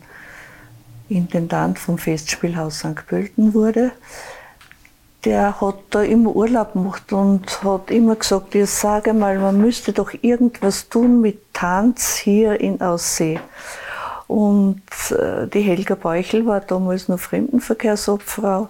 [1.09, 3.07] Intendant vom Festspielhaus St.
[3.07, 3.93] Pölten wurde,
[5.25, 9.93] der hat da immer Urlaub gemacht und hat immer gesagt, ich sage mal, man müsste
[9.93, 13.41] doch irgendwas tun mit Tanz hier in Aussee.
[14.35, 18.69] Und äh, die Helga Beuchel war damals noch Fremdenverkehrsobfrau.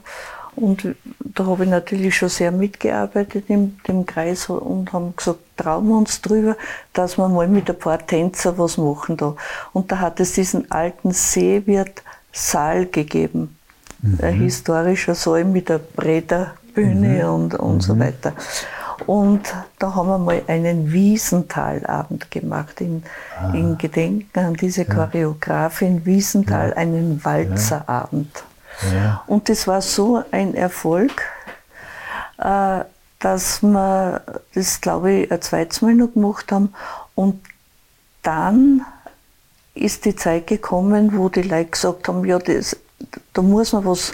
[0.57, 5.88] Und da habe ich natürlich schon sehr mitgearbeitet in dem Kreis und haben gesagt, trauen
[5.88, 6.59] wir uns drüber,
[6.92, 9.37] dass wir mal mit ein paar Tänzer was machen da.
[9.72, 13.57] Und da hat es diesen alten Seewirt Saal gegeben.
[14.03, 14.18] Mhm.
[14.20, 17.33] Ein historischer Saal mit der Brederbühne mhm.
[17.33, 17.81] und, und mhm.
[17.81, 18.35] so weiter.
[19.07, 23.02] Und da haben wir mal einen Wiesentalabend gemacht, in,
[23.38, 23.52] ah.
[23.52, 26.76] in Gedenken an diese Choreografin Wiesenthal, ja.
[26.76, 28.44] einen Walzerabend.
[28.92, 29.22] Ja.
[29.26, 31.22] Und das war so ein Erfolg,
[32.38, 32.80] äh,
[33.20, 34.22] dass wir
[34.54, 36.74] das, glaube ich, ein zweites Mal noch gemacht haben.
[37.14, 37.40] Und
[38.22, 38.85] dann
[39.74, 42.76] ist die Zeit gekommen, wo die Leute gesagt haben, ja, das,
[43.33, 44.12] da muss man was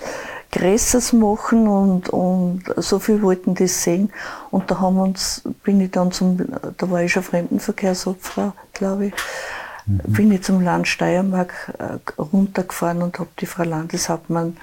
[0.53, 4.13] Größeres machen und, und so viel wollten das sehen.
[4.51, 6.39] Und da haben uns, bin ich dann zum,
[6.77, 9.13] da war ich schon Fremdenverkehrsobfrau, glaube ich,
[9.87, 10.01] mhm.
[10.13, 14.57] bin ich zum Land Steiermark äh, runtergefahren und habe die Frau Landeshauptmann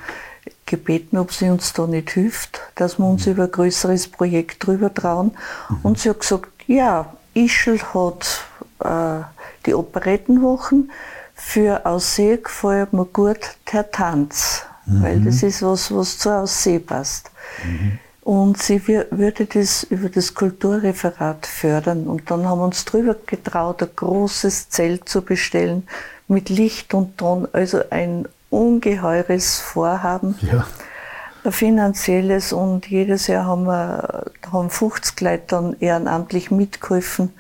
[0.66, 3.34] gebeten, ob sie uns da nicht hilft, dass wir uns mhm.
[3.34, 5.32] über ein größeres Projekt drüber trauen.
[5.70, 5.80] Mhm.
[5.84, 8.44] Und sie hat gesagt, ja, Ischl hat
[8.84, 9.24] äh,
[9.66, 10.92] die Operettenwochen,
[11.34, 13.40] für Aussee gefällt mir gut
[13.72, 15.04] der Tanz mhm.
[15.04, 17.32] weil das ist was, was zur Aussee passt.
[17.64, 18.00] Mhm.
[18.22, 22.08] Und sie würde das über das Kulturreferat fördern.
[22.08, 25.88] Und dann haben wir uns drüber getraut, ein großes Zelt zu bestellen
[26.28, 27.48] mit Licht und Ton.
[27.54, 30.36] Also ein ungeheures Vorhaben.
[30.42, 30.68] Ja.
[31.46, 37.32] Ein finanzielles und jedes Jahr haben wir haben 50 Leute dann ehrenamtlich mitgeholfen.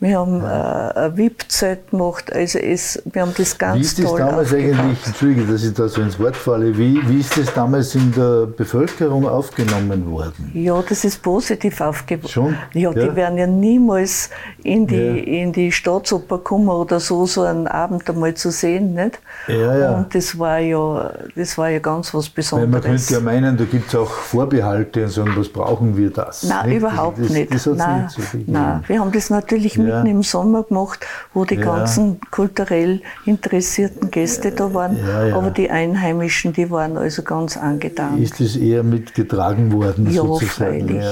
[0.00, 4.14] Wir haben äh, ein VIP-Zelt gemacht, also es, wir haben das ganz Wie ist das
[4.14, 7.94] damals eigentlich, Entschuldige, dass ich da so ins Wort falle, wie, wie ist das damals
[7.94, 10.50] in der Bevölkerung aufgenommen worden?
[10.52, 12.28] Ja, das ist positiv aufgenommen.
[12.28, 12.56] Schon?
[12.72, 14.30] Ja, ja, die werden ja niemals
[14.62, 15.42] in die, ja.
[15.42, 19.20] in die Staatsoper kommen oder so, so einen Abend einmal zu sehen, nicht?
[19.46, 19.96] Ja, ja.
[19.96, 22.72] Und das war ja, das war ja ganz was Besonderes.
[22.72, 26.10] Weil man könnte ja meinen, da gibt es auch Vorbehalte und sagen, was brauchen wir
[26.10, 26.42] das?
[26.42, 26.78] Nein, nicht?
[26.78, 27.54] überhaupt das, nicht.
[27.54, 29.96] Das nein, nicht so nein, wir haben das natürlich ja.
[29.96, 31.62] mitten im Sommer gemacht, wo die ja.
[31.62, 38.22] ganzen kulturell interessierten Gäste da waren, ja, aber die Einheimischen, die waren also ganz angetan.
[38.22, 40.06] Ist das eher mitgetragen worden?
[40.10, 40.88] Ja, sozusagen?
[40.88, 41.04] freilich.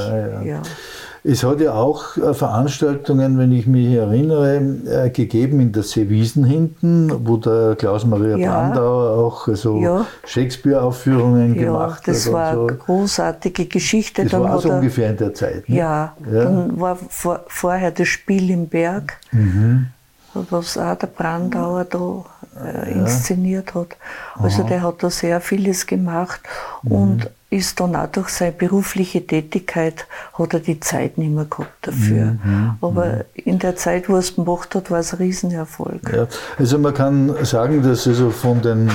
[1.24, 4.56] Es hat ja auch äh, Veranstaltungen, wenn ich mich erinnere,
[4.86, 8.50] äh, gegeben in der Seewiesen hinten, wo der Klaus-Maria ja.
[8.50, 10.06] Brandauer auch so ja.
[10.24, 12.08] Shakespeare-Aufführungen ja, gemacht hat.
[12.08, 12.66] Das war so.
[12.66, 14.24] eine großartige Geschichte.
[14.24, 15.68] Das dann war so ungefähr in der Zeit.
[15.68, 15.76] Ne?
[15.76, 19.18] Ja, dann war vor, vorher das Spiel im Berg.
[19.30, 19.88] Mhm
[20.34, 22.24] was auch der Brandauer da
[22.64, 23.96] äh, inszeniert hat.
[24.34, 24.68] Also Aha.
[24.68, 26.40] der hat da sehr vieles gemacht
[26.82, 26.92] mhm.
[26.92, 30.06] und ist dann auch durch seine berufliche Tätigkeit,
[30.38, 32.24] hat er die Zeit nicht mehr gehabt dafür.
[32.24, 36.00] Mhm, mhm, Aber in der Zeit, wo er es gemacht hat, war es ein Riesenerfolg.
[36.12, 36.26] Ja,
[36.58, 38.90] also man kann sagen, dass also von den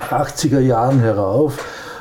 [0.00, 1.58] 80er Jahren herauf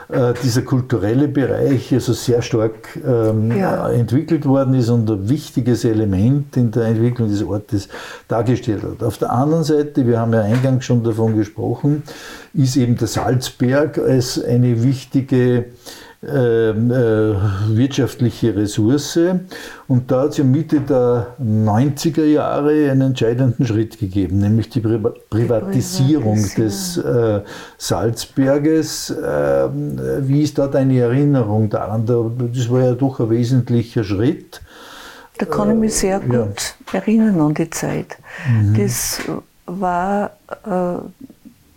[0.10, 3.90] äh, dieser kulturelle Bereich also sehr stark ähm, ja.
[3.90, 7.90] entwickelt worden ist und ein wichtiges Element in der Entwicklung des Ortes
[8.28, 9.04] dargestellt hat.
[9.04, 12.04] Auf der anderen Seite, wir haben ja eingangs schon davon gesprochen,
[12.54, 15.66] ist eben der Salzberg als eine wichtige
[16.26, 19.20] ähm, äh, wirtschaftliche Ressource.
[19.88, 24.80] Und da hat es ja Mitte der 90er Jahre einen entscheidenden Schritt gegeben, nämlich die
[24.80, 25.00] Pri
[25.30, 27.42] Privatisierung des äh,
[27.78, 29.10] Salzberges.
[29.10, 29.70] Äh,
[30.22, 32.06] wie ist da deine Erinnerung daran?
[32.06, 34.62] Das war ja doch ein wesentlicher Schritt.
[35.38, 37.00] Da kann ich mich sehr gut ja.
[37.00, 38.18] erinnern an die Zeit.
[38.48, 38.78] Mhm.
[38.78, 39.20] Das
[39.66, 40.32] war
[40.66, 41.00] äh,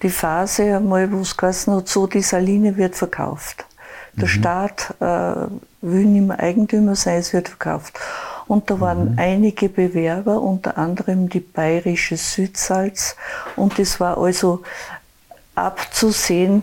[0.03, 3.65] die Phase einmal, wo es geheißen hat, so die Saline wird verkauft.
[4.17, 4.29] Der mhm.
[4.29, 5.47] Staat äh,
[5.83, 7.99] will nicht mehr Eigentümer sein, es wird verkauft.
[8.47, 9.19] Und da waren mhm.
[9.19, 13.17] einige Bewerber, unter anderem die bayerische Südsalz.
[13.57, 14.63] Und es war also
[15.55, 16.63] abzusehen,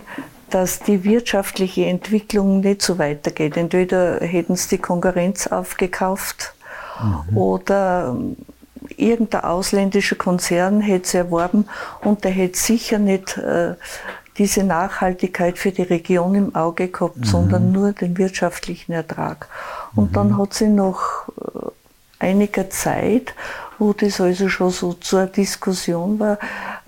[0.50, 3.56] dass die wirtschaftliche Entwicklung nicht so weitergeht.
[3.56, 6.54] Entweder hätten sie die Konkurrenz aufgekauft
[7.02, 7.36] mhm.
[7.36, 8.16] oder
[8.96, 11.66] irgendein ausländischer Konzern hätte sie erworben
[12.02, 13.74] und der hätte sicher nicht äh,
[14.38, 17.24] diese Nachhaltigkeit für die Region im Auge gehabt, mhm.
[17.24, 19.48] sondern nur den wirtschaftlichen Ertrag.
[19.94, 20.14] Und mhm.
[20.14, 21.28] dann hat sie noch
[22.20, 23.34] äh, einiger Zeit,
[23.78, 26.38] wo das also schon so zur Diskussion war,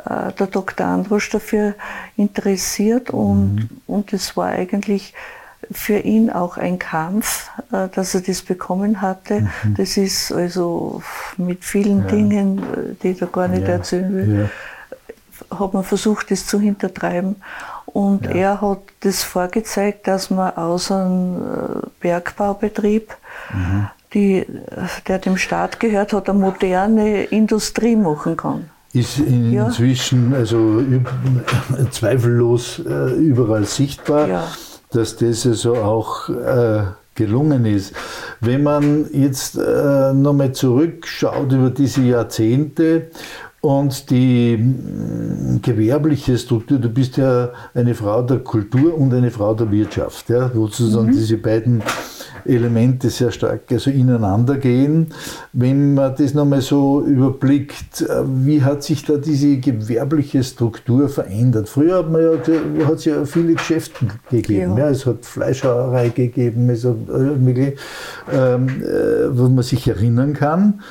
[0.04, 0.86] äh, der Dr.
[0.86, 1.74] Androsch dafür
[2.16, 3.68] interessiert und, mhm.
[3.86, 5.14] und es war eigentlich
[5.70, 9.42] für ihn auch ein Kampf, äh, dass er das bekommen hatte.
[9.42, 9.74] Mhm.
[9.76, 11.02] Das ist also
[11.36, 12.06] mit vielen ja.
[12.06, 13.74] Dingen, die ich da gar nicht ja.
[13.74, 14.48] erzählen will, ja.
[15.50, 17.36] Hat man versucht, das zu hintertreiben.
[17.86, 23.14] Und er hat das vorgezeigt, dass man aus einem äh, Bergbaubetrieb,
[23.54, 23.88] mhm.
[24.12, 24.46] die,
[25.08, 30.82] der dem Staat gehört hat, eine moderne Industrie machen kann ist inzwischen also
[31.90, 34.26] zweifellos äh, überall sichtbar.
[34.26, 34.44] Ja
[34.96, 36.84] dass das also auch äh,
[37.14, 37.94] gelungen ist.
[38.40, 43.10] Wenn man jetzt äh, nochmal zurückschaut über diese Jahrzehnte
[43.60, 49.54] und die mh, gewerbliche Struktur, du bist ja eine Frau der Kultur und eine Frau
[49.54, 51.12] der Wirtschaft, ja, wo sozusagen mhm.
[51.12, 51.82] diese beiden
[52.44, 55.08] Elemente sehr stark also ineinander gehen.
[55.52, 61.68] Wenn man das nochmal so überblickt, äh, wie hat sich da diese gewerbliche Struktur verändert?
[61.68, 64.76] Früher hat man ja, hat es ja viele Geschäfte gegeben.
[64.76, 64.84] Ja.
[64.84, 64.90] ja.
[64.90, 70.82] es hat Fleischhauerei gegeben, es hat ähm, äh, wo man sich erinnern kann.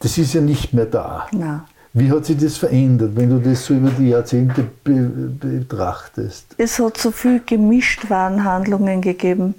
[0.00, 1.26] Das ist ja nicht mehr da.
[1.32, 1.64] Ja.
[1.96, 6.46] Wie hat sich das verändert, wenn du das so über die Jahrzehnte be betrachtest?
[6.58, 9.54] Es hat so viel gemischt Warenhandlungen gegeben.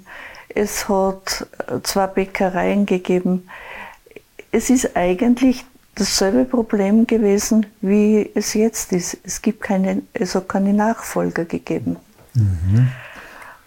[0.50, 1.46] Es hat
[1.82, 3.48] zwei Bäckereien gegeben.
[4.52, 5.64] Es ist eigentlich
[5.94, 9.16] dasselbe Problem gewesen, wie es jetzt ist.
[9.24, 11.96] Es, gibt keine, es hat keine Nachfolger gegeben.
[12.34, 12.88] Mhm.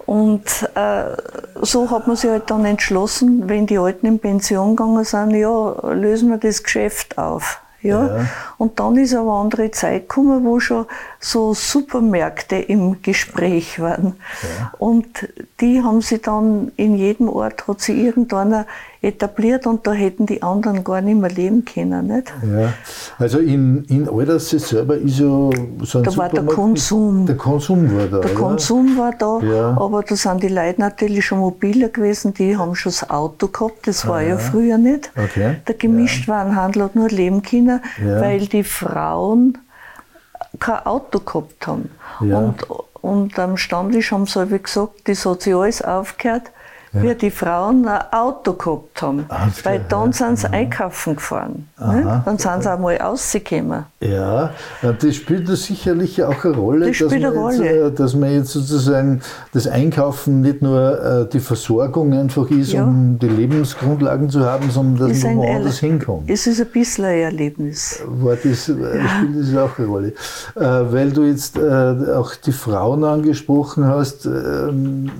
[0.05, 1.15] Und äh,
[1.61, 5.91] so hat man sich halt dann entschlossen, wenn die Alten in Pension gegangen sind, ja,
[5.91, 7.61] lösen wir das Geschäft auf.
[7.82, 8.17] Ja?
[8.17, 8.25] ja?
[8.57, 10.86] Und dann ist aber eine andere Zeit gekommen, wo schon
[11.19, 14.15] so Supermärkte im Gespräch waren.
[14.41, 14.73] Ja.
[14.77, 18.65] Und die haben sie dann in jedem Ort, hat sie irgendeiner
[19.02, 22.08] etabliert und da hätten die anderen gar nicht mehr leben können.
[22.08, 22.34] Nicht?
[22.43, 22.74] Ja,
[23.18, 27.26] also in, in Aldersee selber ist ja so ein Da war der Konsum.
[27.26, 28.20] Der Konsum war da.
[28.20, 28.34] Der oder?
[28.34, 29.78] Konsum war da, ja.
[29.80, 33.88] aber da sind die Leute natürlich schon mobiler gewesen, die haben schon das Auto gehabt,
[33.88, 34.30] das war ah, ja.
[34.30, 35.12] ja früher nicht.
[35.16, 35.56] Okay.
[35.66, 39.58] Der Gemischtwarenhandel hat nur leben können, weil die Frauen
[40.60, 41.89] kein Auto gehabt haben.
[42.20, 42.56] Und,
[43.02, 46.52] und am Stammtisch haben sie gesagt, das hat sich alles aufgehört
[46.94, 47.04] ja.
[47.04, 49.26] wie die Frauen ein Auto gehabt haben.
[49.30, 50.14] Alles Weil dann ja.
[50.14, 51.68] sind sie einkaufen gefahren.
[51.80, 52.22] Ne?
[52.26, 53.86] Dann sind sie einmal rausgekommen.
[54.02, 57.66] Ja, das spielt sicherlich auch eine Rolle, das dass, man eine Rolle.
[57.66, 59.22] Jetzt, äh, dass man jetzt sozusagen
[59.54, 62.84] das Einkaufen nicht nur äh, die Versorgung einfach ist, ja.
[62.84, 66.30] um die Lebensgrundlagen zu haben, sondern dass man woanders hinkommt.
[66.30, 68.02] Es ist ein bisschen ein Erlebnis.
[68.06, 68.74] War das, äh,
[69.10, 70.14] Spielt das auch eine Rolle.
[70.56, 75.12] Weil du jetzt auch die Frauen angesprochen hast, ähm,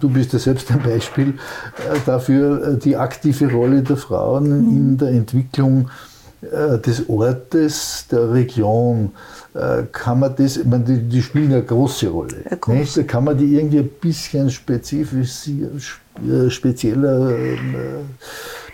[0.00, 1.34] du bist ja selbst ein Beispiel Beispiel
[1.78, 4.98] äh, dafür äh, die aktive Rolle der Frauen in mhm.
[4.98, 5.90] der Entwicklung
[6.42, 9.12] äh, des Ortes, der Region.
[9.92, 12.42] Kann man das, ich meine, die, die spielen eine große Rolle.
[12.50, 12.98] Ja, groß.
[13.06, 15.28] Kann man die irgendwie ein bisschen spezieller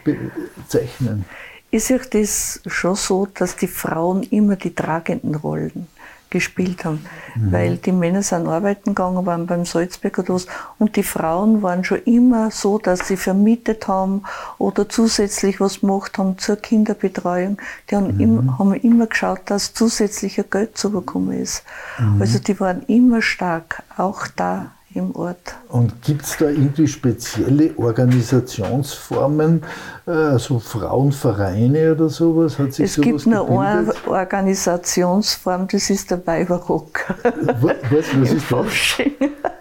[0.03, 1.27] bezeichnen?
[1.71, 5.87] Ist ja das schon so, dass die Frauen immer die tragenden Rollen
[6.31, 7.05] gespielt haben.
[7.35, 7.53] Mhm.
[7.53, 10.47] Weil die Männer sind arbeiten gegangen, waren beim Salzberger los
[10.79, 14.23] und die Frauen waren schon immer so, dass sie vermietet haben
[14.59, 17.59] oder zusätzlich was gemacht haben zur Kinderbetreuung.
[17.91, 18.21] Die haben, mhm.
[18.21, 21.65] immer, haben immer geschaut, dass zusätzlicher Geld zu bekommen ist.
[21.99, 22.23] Mhm.
[22.23, 25.55] Also die waren immer stark, auch da im Ort.
[25.69, 29.63] Und gibt es da irgendwie spezielle Organisationsformen,
[30.07, 32.59] äh, so Frauenvereine oder sowas?
[32.59, 34.09] Hat sich es sowas gibt eine gebildet?
[34.09, 37.15] Organisationsform, das ist der Weiberrock.
[37.61, 38.67] Was, was ist das?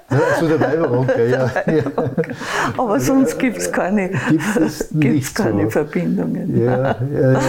[0.09, 1.51] Also der Weiberrocker, ja.
[1.67, 1.83] ja.
[2.77, 5.69] Aber sonst gibt es keine, gibt's gibt's keine so.
[5.69, 6.59] Verbindungen.
[6.59, 7.39] Ja, ja, ja.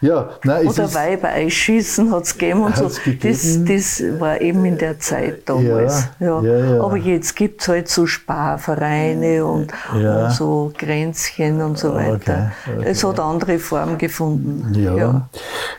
[0.00, 2.90] Ja, nein, Oder Weiber einschießen hat es gegeben und so.
[3.22, 6.08] Das, das war eben in der Zeit damals.
[6.20, 6.80] Ja, ja.
[6.82, 12.52] Aber jetzt gibt es halt so Sparvereine und, und, so Grenzchen und so weiter.
[12.64, 12.88] Okay, okay.
[12.90, 14.74] Es hat andere Formen gefunden.
[14.74, 15.28] Ja.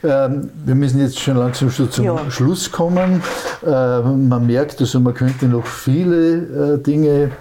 [0.04, 3.22] Ähm, wir müssen jetzt schon langsam schon zum Schluss kommen.
[3.64, 3.70] Äh,
[4.02, 7.32] man merkt, also man könnte noch viele äh, Dinge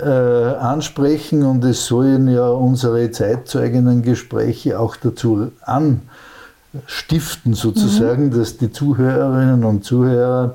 [0.00, 8.38] ansprechen und es sollen ja unsere Zeitzeuginnen-Gespräche auch dazu anstiften, sozusagen, mhm.
[8.38, 10.54] dass die Zuhörerinnen und Zuhörer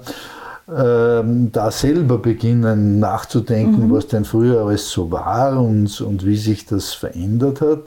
[0.71, 3.91] ähm, da selber beginnen nachzudenken, mhm.
[3.91, 7.79] was denn früher alles so war und, und wie sich das verändert hat.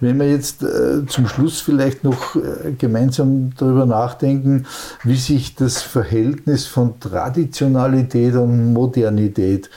[0.00, 4.66] Wenn wir jetzt äh, zum Schluss vielleicht noch äh, gemeinsam darüber nachdenken,
[5.04, 9.70] wie sich das Verhältnis von Traditionalität und Modernität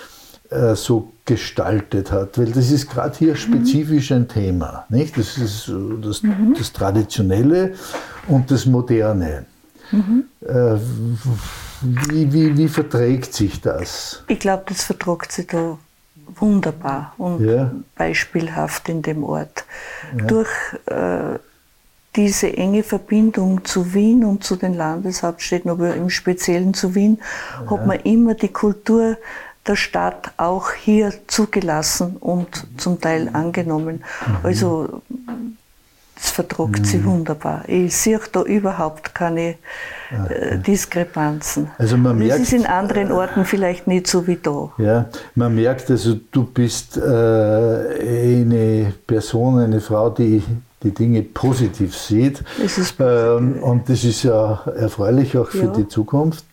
[0.49, 4.85] äh, so gestaltet hat, weil das ist gerade hier spezifisch ein Thema.
[4.89, 5.17] Nicht?
[5.17, 6.55] Das ist das, mhm.
[6.57, 7.75] das Traditionelle
[8.27, 9.45] und das Moderne.
[9.91, 10.25] Mhm.
[10.41, 10.77] Äh,
[11.81, 14.23] wie, wie, wie verträgt sich das?
[14.27, 15.77] Ich glaube, das verträgt sich da
[16.35, 17.71] wunderbar und ja.
[17.95, 19.65] beispielhaft in dem Ort.
[20.17, 20.25] Ja.
[20.25, 20.49] Durch
[20.85, 21.39] äh,
[22.15, 27.19] diese enge Verbindung zu Wien und zu den Landeshauptstädten, aber im Speziellen zu Wien,
[27.63, 27.71] ja.
[27.71, 29.17] hat man immer die Kultur
[29.67, 34.03] der Stadt auch hier zugelassen und zum Teil angenommen.
[34.25, 34.37] Mhm.
[34.43, 35.01] Also
[36.23, 36.85] es vertragt mhm.
[36.85, 37.63] sich wunderbar.
[37.67, 39.55] Ich sehe da überhaupt keine
[40.29, 41.71] äh, Diskrepanzen.
[41.77, 44.71] Also man merkt, es ist in anderen Orten vielleicht nicht so wie da.
[44.77, 50.43] Ja, man merkt also, du bist äh, eine Person, eine Frau, die
[50.83, 52.43] die Dinge positiv sieht.
[52.59, 55.73] Das ähm, und das ist ja erfreulich auch für ja.
[55.73, 56.43] die Zukunft.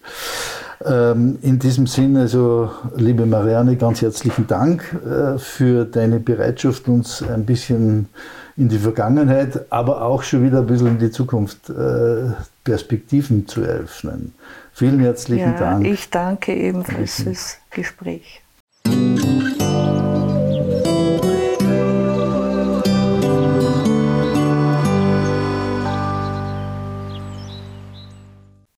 [0.85, 7.23] Ähm, in diesem Sinne, also liebe Marianne, ganz herzlichen Dank äh, für deine Bereitschaft, uns
[7.23, 8.09] ein bisschen
[8.57, 12.31] in die Vergangenheit, aber auch schon wieder ein bisschen in die Zukunft äh,
[12.65, 14.35] Perspektiven zu eröffnen.
[14.73, 15.87] Vielen herzlichen ja, Dank.
[15.87, 18.43] Ich danke ebenfalls fürs Gespräch.